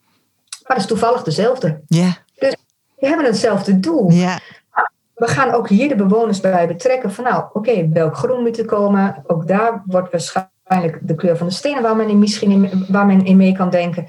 dat 0.68 0.78
is 0.78 0.86
toevallig 0.86 1.24
dezelfde. 1.24 1.82
ja, 1.88 2.18
We 3.00 3.08
hebben 3.08 3.26
hetzelfde 3.26 3.80
doel. 3.80 4.12
We 5.16 5.28
gaan 5.28 5.52
ook 5.54 5.70
hier 5.70 5.88
de 5.88 5.96
bewoners 5.96 6.40
bij 6.40 6.68
betrekken 6.68 7.12
van 7.12 7.24
nou, 7.24 7.44
oké, 7.54 7.90
welk 7.90 8.18
groen 8.18 8.42
moet 8.42 8.60
er 8.60 8.66
komen? 8.66 9.24
Ook 9.28 9.48
daar 9.48 9.84
wordt 9.86 10.12
waarschijnlijk 10.12 11.00
de 11.02 11.16
kleur 11.16 11.38
van 11.38 11.48
de 11.48 11.54
stenen 11.54 11.82
waar 11.82 11.96
men 11.96 12.10
in, 12.10 12.20
misschien 12.20 12.52
in, 12.52 12.86
waar 12.90 13.06
men 13.06 13.26
in 13.26 13.38
mee 13.38 13.54
kan 13.56 13.70
denken. 13.70 14.08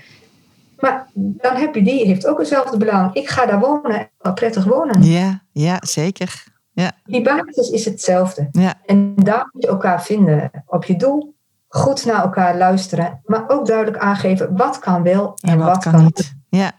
Maar 0.79 1.07
dan 1.15 1.57
heb 1.57 1.75
je 1.75 1.83
die, 1.83 2.07
heeft 2.07 2.27
ook 2.27 2.39
hetzelfde 2.39 2.77
belang. 2.77 3.15
Ik 3.15 3.29
ga 3.29 3.47
daar 3.47 3.61
wonen, 3.61 4.11
wel 4.19 4.33
prettig 4.33 4.65
wonen. 4.65 5.03
ja, 5.03 5.43
ja, 5.53 5.79
zeker. 5.81 6.45
Ja, 6.73 6.93
Die 7.05 7.23
basis 7.23 7.71
is 7.71 7.85
hetzelfde. 7.85 8.49
ja, 8.53 8.75
En 8.87 9.15
daar 9.17 9.49
moet 9.53 9.63
je 9.63 9.69
elkaar 9.69 10.03
vinden 10.03 10.51
op 10.67 10.85
je 10.85 10.97
doel. 10.97 11.35
Goed 11.69 12.05
naar 12.05 12.23
elkaar 12.23 12.57
luisteren, 12.57 13.21
maar 13.25 13.45
ook 13.49 13.67
duidelijk 13.67 13.97
aangeven 13.99 14.57
wat 14.57 14.79
kan 14.79 15.03
wel 15.03 15.39
en, 15.41 15.51
en 15.53 15.59
wat 15.59 15.79
kan 15.79 16.05
niet. 16.05 16.35
Ja, 16.49 16.73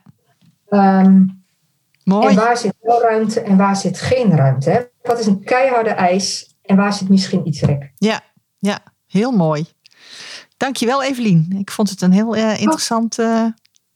Ehm, 0.69 1.25
mooi. 2.03 2.27
en 2.27 2.35
waar 2.35 2.57
zit 2.57 2.75
wel 2.81 3.01
ruimte 3.01 3.41
en 3.41 3.57
waar 3.57 3.75
zit 3.75 3.99
geen 4.01 4.35
ruimte? 4.35 4.69
Hè? 4.69 4.79
Wat 5.01 5.19
is 5.19 5.25
een 5.25 5.43
keiharde 5.43 5.89
eis 5.89 6.55
en 6.61 6.75
waar 6.75 6.93
zit 6.93 7.09
misschien 7.09 7.47
iets 7.47 7.61
rek? 7.61 7.91
Ja, 7.97 8.21
ja, 8.57 8.79
heel 9.07 9.31
mooi. 9.31 9.65
Dankjewel 10.57 11.03
Evelien. 11.03 11.55
Ik 11.59 11.71
vond 11.71 11.89
het 11.89 12.01
een 12.01 12.11
heel 12.11 12.35
uh, 12.37 12.59
interessant 12.61 13.19
uh, 13.19 13.45